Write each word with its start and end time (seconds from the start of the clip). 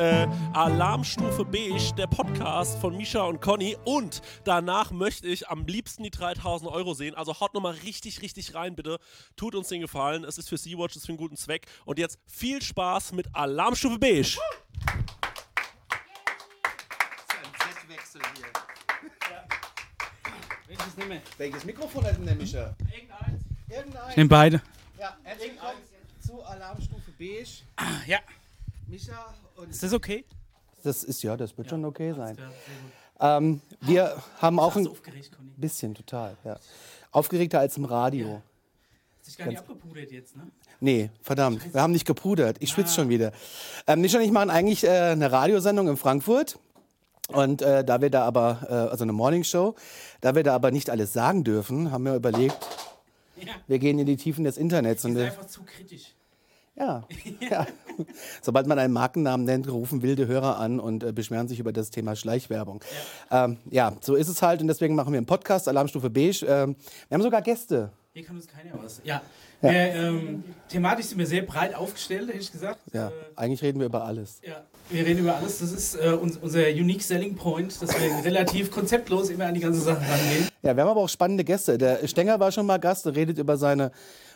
äh, 0.00 0.26
Alarmstufe 0.54 1.44
Beige, 1.44 1.92
der 1.96 2.06
Podcast 2.06 2.78
von 2.80 2.96
Misha 2.96 3.22
und 3.22 3.42
Conny. 3.42 3.76
Und 3.84 4.22
danach 4.44 4.92
möchte 4.92 5.28
ich 5.28 5.48
am 5.48 5.66
liebsten 5.66 6.02
die 6.02 6.10
3000 6.10 6.70
Euro 6.70 6.94
sehen. 6.94 7.14
Also 7.14 7.38
haut 7.38 7.52
nochmal 7.52 7.74
richtig, 7.84 8.22
richtig 8.22 8.54
rein, 8.54 8.74
bitte. 8.74 8.98
Tut 9.36 9.54
uns 9.54 9.68
den 9.68 9.82
Gefallen. 9.82 10.24
Es 10.24 10.38
ist 10.38 10.48
für 10.48 10.56
Sea-Watch, 10.56 10.92
es 10.92 11.02
ist 11.02 11.06
für 11.06 11.12
einen 11.12 11.18
guten 11.18 11.36
Zweck. 11.36 11.66
Und 11.84 11.98
jetzt 11.98 12.18
viel 12.26 12.62
Spaß 12.62 13.12
mit 13.12 13.26
Alarmstufe 13.34 13.98
Beige. 13.98 14.38
Wechsel 17.88 18.22
hier. 21.06 21.22
Welches 21.36 21.64
Mikrofon 21.64 22.04
hat 22.04 22.16
denn 22.16 22.24
der 22.24 22.36
Mischa? 22.36 22.74
Irgendeins. 22.90 23.44
Irgendeins. 23.68 24.10
Ich 24.10 24.16
nehme 24.16 24.28
beide. 24.30 24.62
Ja, 24.98 25.16
herzlich 25.24 25.50
willkommen 25.52 25.80
zu 26.20 26.42
Alarmstufe 26.42 27.10
Beige. 27.18 27.64
Ja. 28.06 28.20
Mischa 28.90 29.34
und. 29.56 29.70
Ist 29.70 29.82
das 29.82 29.92
okay? 29.92 30.24
Das 30.82 31.04
ist 31.04 31.22
ja, 31.22 31.36
das 31.36 31.56
wird 31.56 31.68
schon 31.68 31.84
okay 31.84 32.12
sein. 32.14 32.36
Ja. 33.20 33.36
Ähm, 33.36 33.60
wir 33.82 34.16
haben 34.38 34.58
auch 34.58 34.76
ein 34.76 34.84
Conny? 34.86 35.22
bisschen 35.56 35.94
total, 35.94 36.36
ja. 36.44 36.58
Aufgeregter 37.12 37.60
als 37.60 37.76
im 37.76 37.84
Radio. 37.84 38.40
Hast 39.18 39.28
dich 39.28 39.36
gar 39.36 39.46
nicht 39.46 39.58
abgepudert 39.58 40.10
jetzt, 40.10 40.36
ne? 40.36 40.46
Nee, 40.80 41.10
verdammt, 41.20 41.74
wir 41.74 41.82
haben 41.82 41.92
nicht 41.92 42.06
gepudert. 42.06 42.56
Ich 42.60 42.70
schwitze 42.70 42.94
schon 42.94 43.10
wieder. 43.10 43.32
Ähm, 43.86 44.00
Mischa 44.00 44.16
und 44.18 44.24
ich 44.24 44.30
machen 44.30 44.48
eigentlich 44.48 44.84
äh, 44.84 44.88
eine 44.88 45.30
Radiosendung 45.30 45.88
in 45.88 45.96
Frankfurt. 45.98 46.58
Und 47.28 47.60
äh, 47.62 47.84
da 47.84 48.00
wir 48.00 48.10
da 48.10 48.24
aber, 48.24 48.66
äh, 48.68 48.72
also 48.90 49.04
eine 49.04 49.12
Morningshow, 49.12 49.76
da 50.20 50.34
wir 50.34 50.42
da 50.42 50.54
aber 50.54 50.70
nicht 50.72 50.88
alles 50.90 51.12
sagen 51.12 51.44
dürfen, 51.44 51.92
haben 51.92 52.04
wir 52.04 52.14
überlegt, 52.16 52.56
Ja. 53.36 53.52
wir 53.68 53.78
gehen 53.78 53.98
in 53.98 54.06
die 54.06 54.16
Tiefen 54.16 54.42
des 54.44 54.56
Internets. 54.56 55.04
Und, 55.04 55.12
Ist 55.16 55.22
äh, 55.22 55.26
einfach 55.26 55.46
zu 55.46 55.62
kritisch. 55.62 56.14
Ja. 56.76 57.04
ja. 57.50 57.66
Sobald 58.40 58.66
man 58.66 58.78
einen 58.78 58.92
Markennamen 58.92 59.44
nennt, 59.44 59.70
rufen 59.70 60.02
wilde 60.02 60.26
Hörer 60.26 60.58
an 60.58 60.80
und 60.80 61.04
äh, 61.04 61.12
beschweren 61.12 61.48
sich 61.48 61.58
über 61.60 61.72
das 61.72 61.90
Thema 61.90 62.16
Schleichwerbung. 62.16 62.82
Ja. 63.30 63.44
Ähm, 63.44 63.58
ja, 63.70 63.92
so 64.00 64.14
ist 64.14 64.28
es 64.28 64.42
halt 64.42 64.62
und 64.62 64.68
deswegen 64.68 64.94
machen 64.94 65.12
wir 65.12 65.18
einen 65.18 65.26
Podcast, 65.26 65.68
Alarmstufe 65.68 66.10
Beige. 66.10 66.46
Ähm, 66.46 66.76
wir 67.08 67.14
haben 67.14 67.22
sogar 67.22 67.42
Gäste. 67.42 67.90
Hier 68.12 68.24
kann 68.24 68.34
uns 68.34 68.48
keiner 68.48 68.72
was. 68.82 69.00
Ja. 69.04 69.22
Wir, 69.60 69.70
ähm, 69.70 70.42
thematisch 70.68 71.06
sind 71.06 71.18
wir 71.18 71.26
sehr 71.28 71.42
breit 71.42 71.76
aufgestellt, 71.76 72.28
hätte 72.28 72.40
ich 72.40 72.50
gesagt. 72.50 72.80
Ja, 72.92 73.08
Äh, 73.08 73.12
eigentlich 73.36 73.62
reden 73.62 73.78
wir 73.78 73.86
über 73.86 74.04
alles. 74.04 74.40
ja. 74.42 74.64
Wir 74.88 75.06
reden 75.06 75.20
über 75.20 75.36
alles. 75.36 75.60
Das 75.60 75.70
ist 75.70 75.94
äh, 75.94 76.08
uns, 76.14 76.36
unser 76.36 76.66
Unique 76.70 77.02
Selling 77.02 77.36
Point, 77.36 77.80
dass 77.80 77.90
wir 77.90 78.24
relativ 78.24 78.72
konzeptlos 78.72 79.30
immer 79.30 79.46
an 79.46 79.54
die 79.54 79.60
ganze 79.60 79.80
Sache 79.80 80.00
rangehen. 80.00 80.48
Ja, 80.62 80.74
wir 80.74 80.82
haben 80.82 80.90
aber 80.90 81.02
auch 81.02 81.08
spannende 81.08 81.44
Gäste. 81.44 81.78
Der 81.78 82.04
Stenger 82.08 82.40
war 82.40 82.50
schon 82.50 82.66
mal 82.66 82.78
Gast, 82.80 83.06
der 83.06 83.14
redet 83.14 83.38
über 83.38 83.56
seine 83.56 83.92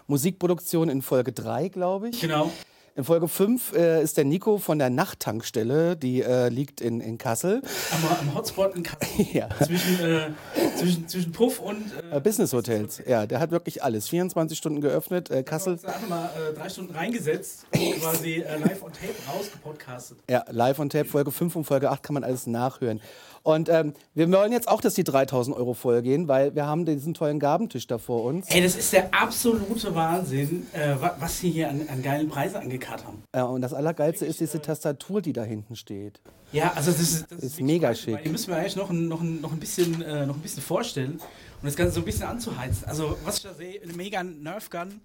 Musikproduktion 0.06 0.89
in 0.89 1.02
Folge 1.02 1.33
3, 1.33 1.67
glaube 1.70 2.11
ich. 2.11 2.20
Genau. 2.20 2.52
In 2.96 3.02
Folge 3.02 3.26
5 3.26 3.72
äh, 3.72 4.02
ist 4.04 4.16
der 4.18 4.24
Nico 4.24 4.58
von 4.58 4.78
der 4.78 4.88
Nachttankstelle, 4.88 5.96
die 5.96 6.22
äh, 6.22 6.48
liegt 6.48 6.80
in, 6.80 7.00
in 7.00 7.18
Kassel. 7.18 7.60
Am, 7.90 8.28
am 8.28 8.34
Hotspot 8.36 8.76
in 8.76 8.84
Kassel. 8.84 9.26
Ja. 9.32 9.48
Zwischen, 9.64 10.00
äh, 10.00 10.28
zwischen, 10.76 11.08
zwischen 11.08 11.32
Puff 11.32 11.58
und. 11.58 11.86
Äh, 12.12 12.20
Business 12.20 12.52
Hotels. 12.52 13.02
Ja, 13.04 13.26
der 13.26 13.40
hat 13.40 13.50
wirklich 13.50 13.82
alles. 13.82 14.08
24 14.08 14.56
Stunden 14.56 14.80
geöffnet. 14.80 15.28
Äh, 15.28 15.42
Kassel. 15.42 15.80
Da 15.82 15.88
einfach 15.88 16.08
mal 16.08 16.26
äh, 16.26 16.54
drei 16.54 16.68
Stunden 16.68 16.94
reingesetzt 16.94 17.66
und 17.72 17.80
quasi 18.00 18.34
äh, 18.34 18.58
live 18.58 18.80
on 18.84 18.92
tape 18.92 19.14
rausgepodcastet. 19.28 20.18
Ja, 20.30 20.44
live 20.50 20.78
on 20.78 20.88
tape, 20.88 21.06
Folge 21.06 21.32
5 21.32 21.56
und 21.56 21.64
Folge 21.64 21.90
8 21.90 22.00
kann 22.00 22.14
man 22.14 22.22
alles 22.22 22.46
nachhören. 22.46 23.00
Und 23.44 23.68
ähm, 23.68 23.92
wir 24.14 24.32
wollen 24.32 24.52
jetzt 24.52 24.68
auch, 24.68 24.80
dass 24.80 24.94
die 24.94 25.04
3000 25.04 25.54
Euro 25.54 25.74
voll 25.74 26.00
gehen, 26.00 26.28
weil 26.28 26.55
wir 26.55 26.64
haben 26.66 26.86
diesen 26.86 27.12
tollen 27.12 27.38
Gabentisch 27.38 27.86
da 27.86 27.98
vor 27.98 28.24
uns. 28.24 28.48
Ey, 28.48 28.62
das 28.62 28.74
ist 28.74 28.90
der 28.94 29.14
absolute 29.14 29.94
Wahnsinn, 29.94 30.66
äh, 30.72 30.94
wa- 30.98 31.14
was 31.20 31.40
sie 31.40 31.50
hier 31.50 31.68
an, 31.68 31.86
an 31.88 32.02
geilen 32.02 32.28
Preisen 32.30 32.56
angekarrt 32.56 33.04
haben. 33.04 33.22
Ja, 33.34 33.44
und 33.44 33.60
das 33.60 33.74
Allergeilste 33.74 34.24
ist 34.24 34.40
diese 34.40 34.62
Tastatur, 34.62 35.20
die 35.20 35.34
da 35.34 35.44
hinten 35.44 35.77
steht. 35.77 36.22
Ja, 36.52 36.72
also 36.74 36.90
das 36.90 37.00
ist, 37.02 37.27
das 37.30 37.40
Ist 37.42 37.60
mega 37.60 37.88
Wahnsinn, 37.88 38.14
schick. 38.16 38.24
Ihr 38.24 38.33
müsst 38.33 38.48
mir 38.48 38.56
eigentlich 38.56 38.77
noch 38.77 38.88
ein, 38.88 39.08
noch 39.08 39.22
noch 39.22 39.52
ein, 39.52 39.60
bisschen, 39.60 40.00
äh, 40.00 40.24
noch 40.24 40.36
ein 40.36 40.40
bisschen 40.40 40.62
vorstellen 40.62 41.12
und 41.12 41.20
das 41.64 41.77
Ganze 41.77 41.92
so 41.96 42.00
ein 42.00 42.04
bisschen 42.06 42.24
anzuheizen. 42.27 42.86
Also, 42.88 43.18
was 43.24 43.36
ich 43.36 43.42
da 43.42 43.52
sehe, 43.52 43.78
eine 43.83 43.92
mega 43.92 44.22
Nerf 44.22 44.70
Gun, 44.70 45.02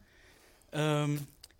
ähm, 0.72 1.20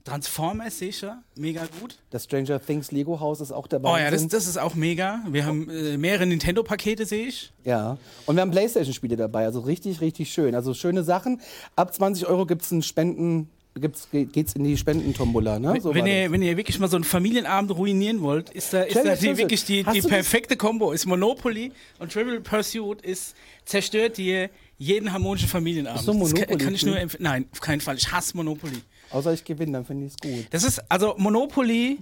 Transformers 0.10 0.78
sicher, 0.80 1.22
mega 1.36 1.68
gut. 1.80 1.98
Das 2.10 2.26
Stranger 2.26 2.60
Things 2.60 2.92
Lego 2.92 3.20
Haus 3.20 3.42
ist 3.42 3.52
auch 3.52 3.68
dabei. 3.68 3.94
Oh 3.94 3.98
ja, 3.98 4.12
das, 4.12 4.28
das 4.28 4.48
ist 4.48 4.58
auch 4.58 4.76
mega. 4.76 5.22
Wir 5.30 5.46
haben 5.46 5.70
äh, 5.70 5.98
mehrere 5.98 6.26
Nintendo-Pakete, 6.26 7.06
sehe 7.06 7.28
ich. 7.28 7.52
ja. 7.64 7.98
Und 8.26 8.36
wir 8.36 8.42
haben 8.42 8.52
Playstation-Spiele 8.52 9.16
dabei, 9.16 9.46
also 9.46 9.60
richtig, 9.62 10.02
richtig 10.02 10.32
schön. 10.32 10.56
Also 10.56 10.74
schöne 10.74 11.04
Sachen. 11.04 11.42
Ab 11.76 11.94
20 11.94 12.28
Euro 12.28 12.46
gibt 12.46 12.62
es 12.64 12.72
einen 12.72 12.82
Spenden, 12.84 13.50
gibt's, 13.76 14.10
ge- 14.12 14.26
geht's 14.26 14.54
in 14.54 14.64
die 14.66 14.76
Spendentombola, 14.76 15.58
ne? 15.60 15.80
So 15.82 15.94
wenn, 15.96 16.06
ihr, 16.06 16.32
wenn 16.32 16.42
ihr 16.42 16.58
wirklich 16.58 16.80
mal 16.80 16.90
so 16.90 16.98
einen 16.98 17.04
Familienabend 17.06 17.72
ruinieren 17.76 18.22
wollt, 18.22 18.50
ist 18.50 18.74
da, 18.74 18.82
ist 18.82 18.96
da 18.98 19.16
die, 19.16 19.38
wirklich 19.38 19.64
die, 19.64 19.84
die 19.84 20.02
perfekte 20.02 20.58
Kombo. 20.58 20.92
Ist 20.92 21.06
Monopoly 21.06 21.72
und 22.00 22.12
Trivial 22.12 22.42
Pursuit 22.42 23.02
ist 23.02 23.36
zerstört 23.66 24.18
dir 24.18 24.50
jeden 24.78 25.12
harmonischen 25.14 25.48
Familienabend. 25.50 26.08
Du 26.08 26.12
ein 26.12 26.20
das 26.20 26.34
kann, 26.34 26.58
kann 26.58 26.74
ich 26.74 26.86
nur 26.86 26.98
empfehlen. 26.98 27.24
Nein, 27.24 27.46
auf 27.52 27.60
keinen 27.62 27.82
Fall. 27.82 27.98
Ich 27.98 28.12
hasse 28.12 28.36
Monopoly. 28.36 28.82
Außer 29.12 29.34
ich 29.34 29.44
gewinne, 29.44 29.74
dann 29.74 29.86
finde 29.86 30.06
ich 30.06 30.14
es 30.14 30.18
gut. 30.20 30.48
Das 30.52 30.64
ist, 30.64 30.82
also 30.90 31.16
Monopoly 31.18 32.00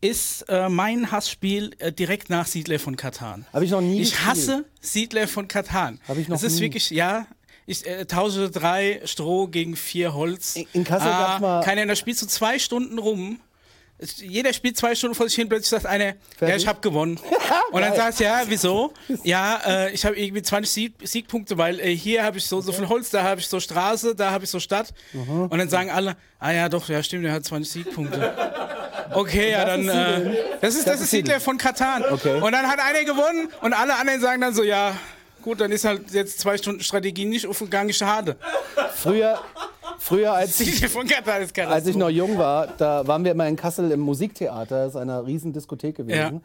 ist 0.00 0.42
äh, 0.48 0.68
mein 0.68 1.10
Hassspiel 1.12 1.72
äh, 1.78 1.92
direkt 1.92 2.30
nach 2.30 2.46
Siedler 2.46 2.78
von 2.78 2.96
Katan. 2.96 3.44
Habe 3.52 3.64
ich 3.64 3.70
noch 3.70 3.80
nie 3.80 4.00
Ich 4.00 4.10
gespielt. 4.12 4.26
hasse 4.28 4.64
Siedler 4.80 5.28
von 5.28 5.46
Katan. 5.48 6.00
Hab 6.08 6.16
ich 6.16 6.28
noch 6.28 6.36
Das 6.36 6.42
ist 6.42 6.54
nie. 6.56 6.62
wirklich, 6.62 6.90
ja. 6.90 7.26
Ich 7.66 7.86
äh, 7.86 8.04
tausche 8.06 8.50
drei 8.50 9.00
Stroh 9.04 9.46
gegen 9.46 9.76
vier 9.76 10.14
Holz. 10.14 10.56
In- 10.56 10.66
in 10.72 10.84
Kassel 10.84 11.08
ah, 11.10 11.20
gab's 11.28 11.40
mal- 11.42 11.62
Keiner, 11.62 11.86
da 11.86 11.94
spielst 11.94 12.22
du 12.22 12.26
zwei 12.26 12.58
Stunden 12.58 12.98
rum. 12.98 13.40
Jeder 14.16 14.52
spielt 14.52 14.76
zwei 14.76 14.94
Stunden 14.94 15.14
vor 15.14 15.28
sich 15.28 15.36
hin, 15.36 15.48
plötzlich 15.48 15.68
sagt 15.68 15.86
einer, 15.86 16.06
ja, 16.06 16.12
Fertig? 16.38 16.56
ich 16.56 16.66
habe 16.66 16.80
gewonnen. 16.80 17.20
Und 17.72 17.82
dann 17.82 17.94
sagst 17.94 18.20
du, 18.20 18.24
ja, 18.24 18.42
wieso? 18.46 18.92
Ja, 19.24 19.60
äh, 19.66 19.92
ich 19.92 20.04
habe 20.06 20.16
irgendwie 20.18 20.42
20 20.42 20.70
Sieg 20.70 20.94
Siegpunkte, 21.02 21.58
weil 21.58 21.78
äh, 21.80 21.94
hier 21.94 22.24
habe 22.24 22.38
ich 22.38 22.46
so, 22.46 22.60
so 22.60 22.72
viel 22.72 22.88
Holz, 22.88 23.10
da 23.10 23.22
habe 23.22 23.40
ich 23.40 23.48
so 23.48 23.60
Straße, 23.60 24.14
da 24.14 24.30
habe 24.30 24.44
ich 24.44 24.50
so 24.50 24.60
Stadt. 24.60 24.94
Und 25.12 25.56
dann 25.58 25.68
sagen 25.68 25.90
alle, 25.90 26.16
ah 26.38 26.52
ja, 26.52 26.68
doch, 26.68 26.88
ja, 26.88 27.02
stimmt, 27.02 27.24
der 27.24 27.32
hat 27.32 27.44
20 27.44 27.70
Siegpunkte. 27.72 28.32
Okay, 29.12 29.50
ja, 29.50 29.64
dann. 29.64 29.88
Äh, 29.88 30.36
das 30.60 30.74
ist, 30.74 30.86
das 30.86 31.00
ist. 31.00 31.10
Siedler 31.10 31.40
von 31.40 31.58
Katan. 31.58 32.04
Okay. 32.04 32.40
Und 32.40 32.52
dann 32.52 32.66
hat 32.66 32.78
einer 32.78 33.04
gewonnen 33.04 33.48
und 33.60 33.72
alle 33.72 33.96
anderen 33.96 34.20
sagen 34.20 34.40
dann 34.40 34.54
so, 34.54 34.62
ja, 34.62 34.96
gut, 35.42 35.60
dann 35.60 35.72
ist 35.72 35.84
halt 35.84 36.10
jetzt 36.12 36.40
zwei 36.40 36.56
Stunden 36.56 36.80
Strategie 36.82 37.24
nicht 37.24 37.46
aufgegangen, 37.46 37.92
schade. 37.92 38.36
Früher, 38.94 39.38
früher 39.98 40.32
als, 40.32 40.58
Siedler 40.58 41.40
ist 41.40 41.58
als 41.58 41.86
ich 41.86 41.96
noch 41.96 42.10
jung 42.10 42.38
war, 42.38 42.68
da 42.78 43.06
waren 43.06 43.24
wir 43.24 43.32
immer 43.32 43.46
in 43.48 43.56
Kassel 43.56 43.90
im 43.90 44.00
Musiktheater, 44.00 44.84
das 44.84 44.94
ist 44.94 45.00
eine 45.00 45.26
riesen 45.26 45.52
Diskothek 45.52 45.96
gewesen. 45.96 46.34
Ja. 46.34 46.40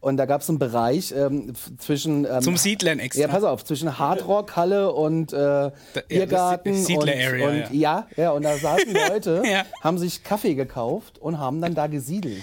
Und 0.00 0.16
da 0.16 0.24
gab 0.24 0.40
es 0.40 0.48
einen 0.48 0.58
Bereich 0.58 1.12
ähm, 1.12 1.52
zwischen. 1.78 2.24
Ähm, 2.24 2.40
Zum 2.40 2.56
Siedlern 2.56 2.98
extra. 3.00 3.20
Ja, 3.20 3.28
pass 3.28 3.44
auf, 3.44 3.64
zwischen 3.66 3.98
Hardrock, 3.98 4.56
Halle 4.56 4.92
und 4.92 5.34
äh, 5.34 5.70
Biergarten. 6.08 6.72
das 6.72 6.80
ist 6.80 6.90
und, 6.90 7.02
Siedler-Area, 7.04 7.48
und, 7.48 7.74
ja. 7.74 8.06
ja, 8.16 8.30
und 8.30 8.42
da 8.44 8.56
saßen 8.56 8.94
Leute, 9.08 9.42
Ja. 9.44 9.64
haben 9.82 9.98
sich 9.98 10.24
Kaffee 10.24 10.54
gekauft 10.54 11.18
und 11.18 11.38
haben 11.38 11.60
dann 11.60 11.74
da 11.74 11.86
gesiedelt. 11.86 12.42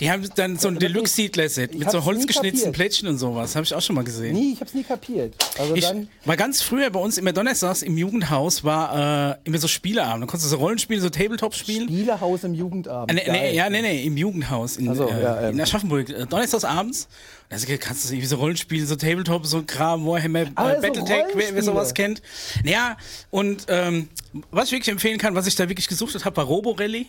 Die 0.00 0.10
haben 0.10 0.28
dann 0.34 0.58
so 0.58 0.68
ein 0.68 0.78
Deluxe-Siedler-Set 0.78 1.74
mit 1.74 1.84
hab's 1.84 1.92
so 1.92 1.98
nie 1.98 2.04
holzgeschnitzten. 2.04 2.72
Plättchen 2.72 3.08
und 3.08 3.18
sowas. 3.18 3.54
Habe 3.56 3.64
ich 3.64 3.74
auch 3.74 3.80
schon 3.80 3.96
mal 3.96 4.04
gesehen. 4.04 4.34
Nie, 4.34 4.52
ich 4.52 4.60
hab's 4.60 4.74
nie 4.74 4.82
kapiert. 4.82 5.34
Also 5.58 5.74
Ich 5.74 5.86
war 6.24 6.36
ganz 6.36 6.62
früher 6.62 6.90
bei 6.90 7.00
uns 7.00 7.18
immer 7.18 7.32
donnerstags 7.32 7.82
im 7.82 7.96
Jugendhaus, 7.96 8.64
war 8.64 9.32
äh, 9.32 9.36
immer 9.44 9.58
so 9.58 9.68
Spieleabend. 9.68 10.22
Da 10.22 10.26
konntest 10.26 10.46
du 10.46 10.56
so 10.56 10.56
Rollenspiele, 10.56 11.00
so 11.00 11.08
Tabletop 11.10 11.54
spielen. 11.54 11.88
Spielehaus 11.88 12.44
im 12.44 12.54
Jugendabend. 12.54 13.10
Äh, 13.10 13.14
nee, 13.30 13.30
nee, 13.30 13.56
ja, 13.56 13.70
nee, 13.70 13.82
nee, 13.82 14.04
im 14.04 14.16
Jugendhaus 14.16 14.76
in, 14.76 14.94
so, 14.94 15.08
äh, 15.08 15.22
ja, 15.22 15.48
in 15.48 15.60
Aschaffenburg. 15.60 16.08
Äh, 16.10 16.26
Donnerstags 16.26 16.64
abends. 16.64 17.08
Also 17.50 17.66
kannst 17.80 18.04
du 18.04 18.12
irgendwie 18.12 18.26
so 18.26 18.36
Rollenspiele, 18.36 18.84
so 18.84 18.94
Tabletop, 18.96 19.46
so 19.46 19.62
Kram, 19.62 20.06
Warhammer, 20.06 20.40
äh, 20.40 20.50
Ah, 20.54 20.74
so 20.74 20.82
Battletech, 20.82 21.24
wer, 21.34 21.54
wer 21.54 21.62
sowas 21.62 21.94
kennt. 21.94 22.20
Ja, 22.62 22.98
und 23.30 23.64
ähm, 23.68 24.08
was 24.50 24.66
ich 24.66 24.72
wirklich 24.72 24.88
empfehlen 24.88 25.18
kann, 25.18 25.34
was 25.34 25.46
ich 25.46 25.56
da 25.56 25.68
wirklich 25.68 25.88
gesucht 25.88 26.22
habe, 26.24 26.36
war 26.36 26.44
Roborally. 26.44 27.06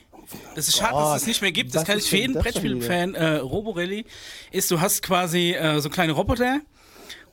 Das 0.55 0.67
ist 0.67 0.77
schade, 0.77 0.93
dass 0.93 1.03
Gott, 1.03 1.15
es 1.15 1.21
das 1.21 1.27
nicht 1.27 1.41
mehr 1.41 1.51
gibt. 1.51 1.75
Das 1.75 1.81
was 1.81 1.87
kann 1.87 1.97
ich 1.97 2.05
für 2.09 2.17
jeden 2.17 2.33
das 2.35 2.43
Brettspiel-Fan 2.43 3.15
äh, 3.15 3.35
Roborally. 3.37 4.05
Ist, 4.51 4.71
du 4.71 4.79
hast 4.79 5.01
quasi 5.01 5.51
äh, 5.51 5.81
so 5.81 5.89
kleine 5.89 6.13
Roboter 6.13 6.61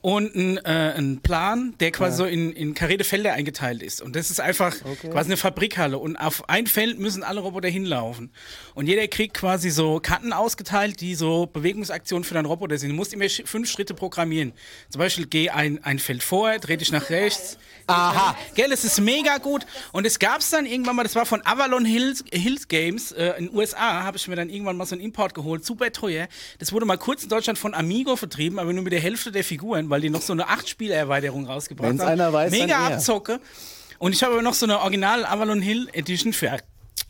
und 0.01 0.35
ein, 0.35 0.57
äh, 0.57 0.93
ein 0.97 1.19
Plan, 1.21 1.73
der 1.79 1.91
quasi 1.91 2.17
so 2.17 2.25
in, 2.25 2.53
in 2.53 2.75
Felder 2.75 3.33
eingeteilt 3.33 3.81
ist. 3.81 4.01
Und 4.01 4.15
das 4.15 4.29
ist 4.29 4.39
einfach 4.39 4.75
quasi 5.01 5.29
eine 5.29 5.37
Fabrikhalle. 5.37 5.97
Und 5.97 6.15
auf 6.15 6.47
ein 6.49 6.67
Feld 6.67 6.99
müssen 6.99 7.23
alle 7.23 7.41
Roboter 7.41 7.69
hinlaufen. 7.69 8.31
Und 8.75 8.87
jeder 8.87 9.07
kriegt 9.07 9.33
quasi 9.33 9.69
so 9.69 9.99
Karten 9.99 10.33
ausgeteilt, 10.33 11.01
die 11.01 11.15
so 11.15 11.47
Bewegungsaktionen 11.47 12.23
für 12.23 12.33
deinen 12.33 12.45
Roboter 12.45 12.77
sind. 12.77 12.89
Du 12.89 12.95
musst 12.95 13.13
immer 13.13 13.27
fünf 13.29 13.69
Schritte 13.69 13.93
programmieren. 13.93 14.53
Zum 14.89 14.99
Beispiel, 14.99 15.25
geh 15.27 15.49
ein, 15.49 15.83
ein 15.83 15.99
Feld 15.99 16.23
vor, 16.23 16.57
dreh 16.59 16.77
dich 16.77 16.91
nach 16.91 17.09
rechts. 17.09 17.57
Aha. 17.87 18.35
Gell, 18.53 18.71
es 18.71 18.83
ist 18.83 18.99
mega 18.99 19.37
gut. 19.37 19.65
Und 19.93 20.05
es 20.05 20.19
gab 20.19 20.39
es 20.39 20.49
dann 20.49 20.65
irgendwann 20.65 20.95
mal, 20.95 21.03
das 21.03 21.15
war 21.15 21.25
von 21.25 21.41
Avalon 21.45 21.85
Hills, 21.85 22.23
Hills 22.31 22.67
Games 22.67 23.11
äh, 23.13 23.33
in 23.37 23.47
den 23.47 23.55
USA, 23.55 24.03
habe 24.03 24.17
ich 24.17 24.27
mir 24.27 24.35
dann 24.35 24.49
irgendwann 24.49 24.75
mal 24.75 24.85
so 24.85 24.95
einen 24.95 25.03
Import 25.03 25.33
geholt, 25.33 25.65
super 25.65 25.91
teuer. 25.91 26.27
Das 26.59 26.73
wurde 26.73 26.85
mal 26.85 26.97
kurz 26.97 27.23
in 27.23 27.29
Deutschland 27.29 27.57
von 27.57 27.73
Amigo 27.73 28.15
vertrieben, 28.15 28.59
aber 28.59 28.73
nur 28.73 28.83
mit 28.83 28.91
der 28.91 28.99
Hälfte 28.99 29.31
der 29.31 29.43
Figuren, 29.43 29.86
weil 29.89 30.01
die 30.01 30.09
noch 30.09 30.21
so 30.21 30.33
eine 30.33 30.45
8-Spieler-Erweiterung 30.49 31.45
rausgebracht 31.47 31.89
Wenn's 31.89 32.01
haben. 32.01 32.09
einer 32.09 32.31
weiß, 32.33 32.51
Mega. 32.51 32.87
Abzocke. 32.87 33.39
Und 33.99 34.13
ich 34.13 34.23
habe 34.23 34.33
aber 34.33 34.41
noch 34.43 34.53
so 34.53 34.65
eine 34.65 34.79
Original 34.79 35.25
Avalon 35.25 35.61
Hill 35.61 35.89
Edition 35.93 36.33
für 36.33 36.57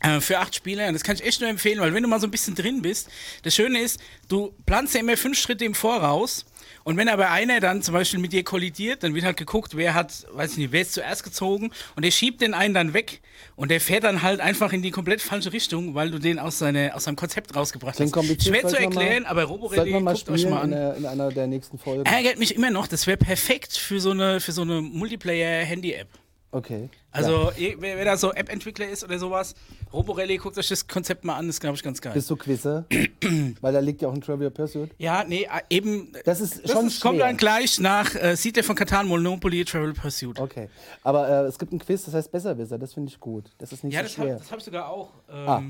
Äh, 0.00 0.20
für 0.20 0.38
acht 0.38 0.54
Spieler. 0.54 0.86
Und 0.86 0.94
das 0.94 1.02
kann 1.02 1.16
ich 1.16 1.24
echt 1.24 1.40
nur 1.40 1.50
empfehlen, 1.50 1.80
weil 1.80 1.92
wenn 1.92 2.02
du 2.04 2.08
mal 2.08 2.20
so 2.20 2.26
ein 2.28 2.30
bisschen 2.30 2.54
drin 2.54 2.82
bist, 2.82 3.08
das 3.42 3.54
Schöne 3.54 3.80
ist, 3.80 3.98
du 4.28 4.54
planst 4.64 4.94
ja 4.94 5.00
immer 5.00 5.16
fünf 5.16 5.36
Schritte 5.36 5.64
im 5.64 5.74
Voraus. 5.74 6.44
Und 6.88 6.96
wenn 6.96 7.10
aber 7.10 7.30
einer 7.30 7.60
dann 7.60 7.82
zum 7.82 7.92
Beispiel 7.92 8.18
mit 8.18 8.32
dir 8.32 8.42
kollidiert, 8.44 9.02
dann 9.02 9.14
wird 9.14 9.22
halt 9.26 9.36
geguckt, 9.36 9.76
wer 9.76 9.92
hat, 9.92 10.24
weiß 10.32 10.52
ich 10.52 10.56
nicht, 10.56 10.72
wer 10.72 10.80
ist 10.80 10.94
zuerst 10.94 11.22
gezogen 11.22 11.70
und 11.96 12.02
der 12.02 12.10
schiebt 12.10 12.40
den 12.40 12.54
einen 12.54 12.72
dann 12.72 12.94
weg 12.94 13.20
und 13.56 13.70
der 13.70 13.78
fährt 13.78 14.04
dann 14.04 14.22
halt 14.22 14.40
einfach 14.40 14.72
in 14.72 14.80
die 14.80 14.90
komplett 14.90 15.20
falsche 15.20 15.52
Richtung, 15.52 15.94
weil 15.94 16.10
du 16.10 16.18
den 16.18 16.38
aus, 16.38 16.58
seine, 16.58 16.94
aus 16.94 17.04
seinem 17.04 17.16
Konzept 17.16 17.54
rausgebracht 17.54 17.96
Klingt 17.96 18.16
hast. 18.16 18.42
Schwer 18.42 18.66
zu 18.66 18.78
erklären, 18.80 19.24
mal- 19.24 19.28
aber 19.28 19.44
Roborelli, 19.44 19.92
guckt 19.92 20.30
euch 20.30 20.46
mal 20.46 20.56
in, 20.56 20.62
an. 20.62 20.70
der, 20.70 20.96
in 20.96 21.04
einer 21.04 21.28
der 21.30 21.46
nächsten 21.46 21.76
Folgen. 21.76 22.06
Ärgert 22.06 22.38
mich 22.38 22.54
immer 22.56 22.70
noch, 22.70 22.86
das 22.86 23.06
wäre 23.06 23.18
perfekt 23.18 23.76
für 23.76 24.00
so 24.00 24.12
eine, 24.12 24.40
für 24.40 24.52
so 24.52 24.62
eine 24.62 24.80
Multiplayer-Handy-App. 24.80 26.08
Okay. 26.50 26.88
Also, 27.10 27.50
eh, 27.58 27.76
wer, 27.78 27.96
wer 27.98 28.04
da 28.06 28.16
so 28.16 28.32
App-Entwickler 28.32 28.88
ist 28.88 29.04
oder 29.04 29.18
sowas, 29.18 29.54
Roborelli, 29.92 30.38
guckt 30.38 30.56
euch 30.56 30.68
das 30.68 30.86
Konzept 30.88 31.22
mal 31.24 31.36
an, 31.36 31.46
das 31.46 31.56
ist, 31.56 31.60
glaube 31.60 31.76
ich, 31.76 31.82
ganz 31.82 32.00
geil. 32.00 32.14
Bist 32.14 32.30
du 32.30 32.36
Quizzer? 32.36 32.86
Weil 33.60 33.72
da 33.74 33.80
liegt 33.80 34.00
ja 34.00 34.08
auch 34.08 34.14
ein 34.14 34.22
Trivial 34.22 34.50
Pursuit. 34.50 34.90
Ja, 34.96 35.24
nee, 35.24 35.42
äh, 35.42 35.48
eben. 35.68 36.10
Das 36.24 36.40
ist 36.40 36.64
das 36.64 36.70
schon 36.72 36.86
ist, 36.86 37.00
kommt 37.02 37.20
dann 37.20 37.36
gleich 37.36 37.78
nach 37.80 38.14
äh, 38.14 38.34
Siedler 38.34 38.62
von 38.64 38.76
Katan, 38.76 39.06
Monopoly, 39.08 39.64
Travel 39.66 39.92
Pursuit. 39.92 40.38
Okay. 40.40 40.70
Aber 41.02 41.28
äh, 41.28 41.32
es 41.46 41.58
gibt 41.58 41.72
ein 41.72 41.80
Quiz, 41.80 42.04
das 42.06 42.14
heißt 42.14 42.32
Besserwisser. 42.32 42.78
Das 42.78 42.94
finde 42.94 43.10
ich 43.10 43.20
gut. 43.20 43.50
Das 43.58 43.72
ist 43.72 43.84
nicht 43.84 43.92
Ja, 43.92 44.00
so 44.00 44.04
das 44.04 44.12
schwer. 44.14 44.34
habe 44.36 44.50
hab 44.50 44.58
ich 44.58 44.64
sogar 44.64 44.88
auch. 44.88 45.12
Ähm, 45.30 45.48
Ah. 45.48 45.62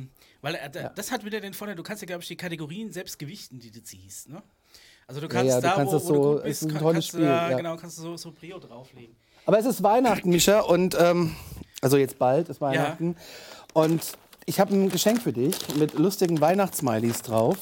Weil 0.42 0.54
äh, 0.54 0.70
da- 0.70 0.90
das 0.90 1.10
hat 1.10 1.24
wieder 1.24 1.40
den 1.40 1.54
Vorteil, 1.54 1.74
du 1.74 1.82
kannst 1.82 2.02
ja, 2.02 2.06
glaube 2.06 2.22
ich, 2.22 2.28
die 2.28 2.36
Kategorien 2.36 2.92
selbst 2.92 3.18
gewichten, 3.18 3.58
die 3.58 3.72
du 3.72 3.82
ziehst. 3.82 4.28
Ne? 4.28 4.40
Also 5.08 5.20
du 5.20 5.26
Ja, 5.26 5.32
kannst 5.32 5.48
ja, 5.50 5.56
du 5.56 5.62
da, 5.66 5.74
kannst 5.74 5.92
wo, 5.92 5.98
das 5.98 6.08
wo 6.08 6.12
du 6.12 6.22
so- 6.22 6.32
gut 6.34 6.38
es 6.44 6.60
bist, 6.60 6.72
kann, 6.72 6.92
kannst 6.92 7.08
du 7.08 7.16
Spiel, 7.16 7.26
da, 7.26 7.50
ja. 7.50 7.56
genau, 7.56 7.76
kannst 7.76 7.98
du 7.98 8.02
so, 8.02 8.16
so 8.16 8.30
Prio 8.30 8.58
drauflegen. 8.60 9.16
Aber 9.48 9.58
es 9.58 9.64
ist 9.64 9.82
Weihnachten, 9.82 10.28
Mischa, 10.28 10.60
und 10.60 10.94
ähm, 11.00 11.34
also 11.80 11.96
jetzt 11.96 12.18
bald 12.18 12.50
ist 12.50 12.60
Weihnachten. 12.60 13.16
Und 13.72 14.02
ich 14.44 14.60
habe 14.60 14.74
ein 14.74 14.90
Geschenk 14.90 15.22
für 15.22 15.32
dich 15.32 15.56
mit 15.74 15.94
lustigen 15.94 16.38
Weihnachtssmileys 16.38 17.22
drauf. 17.22 17.56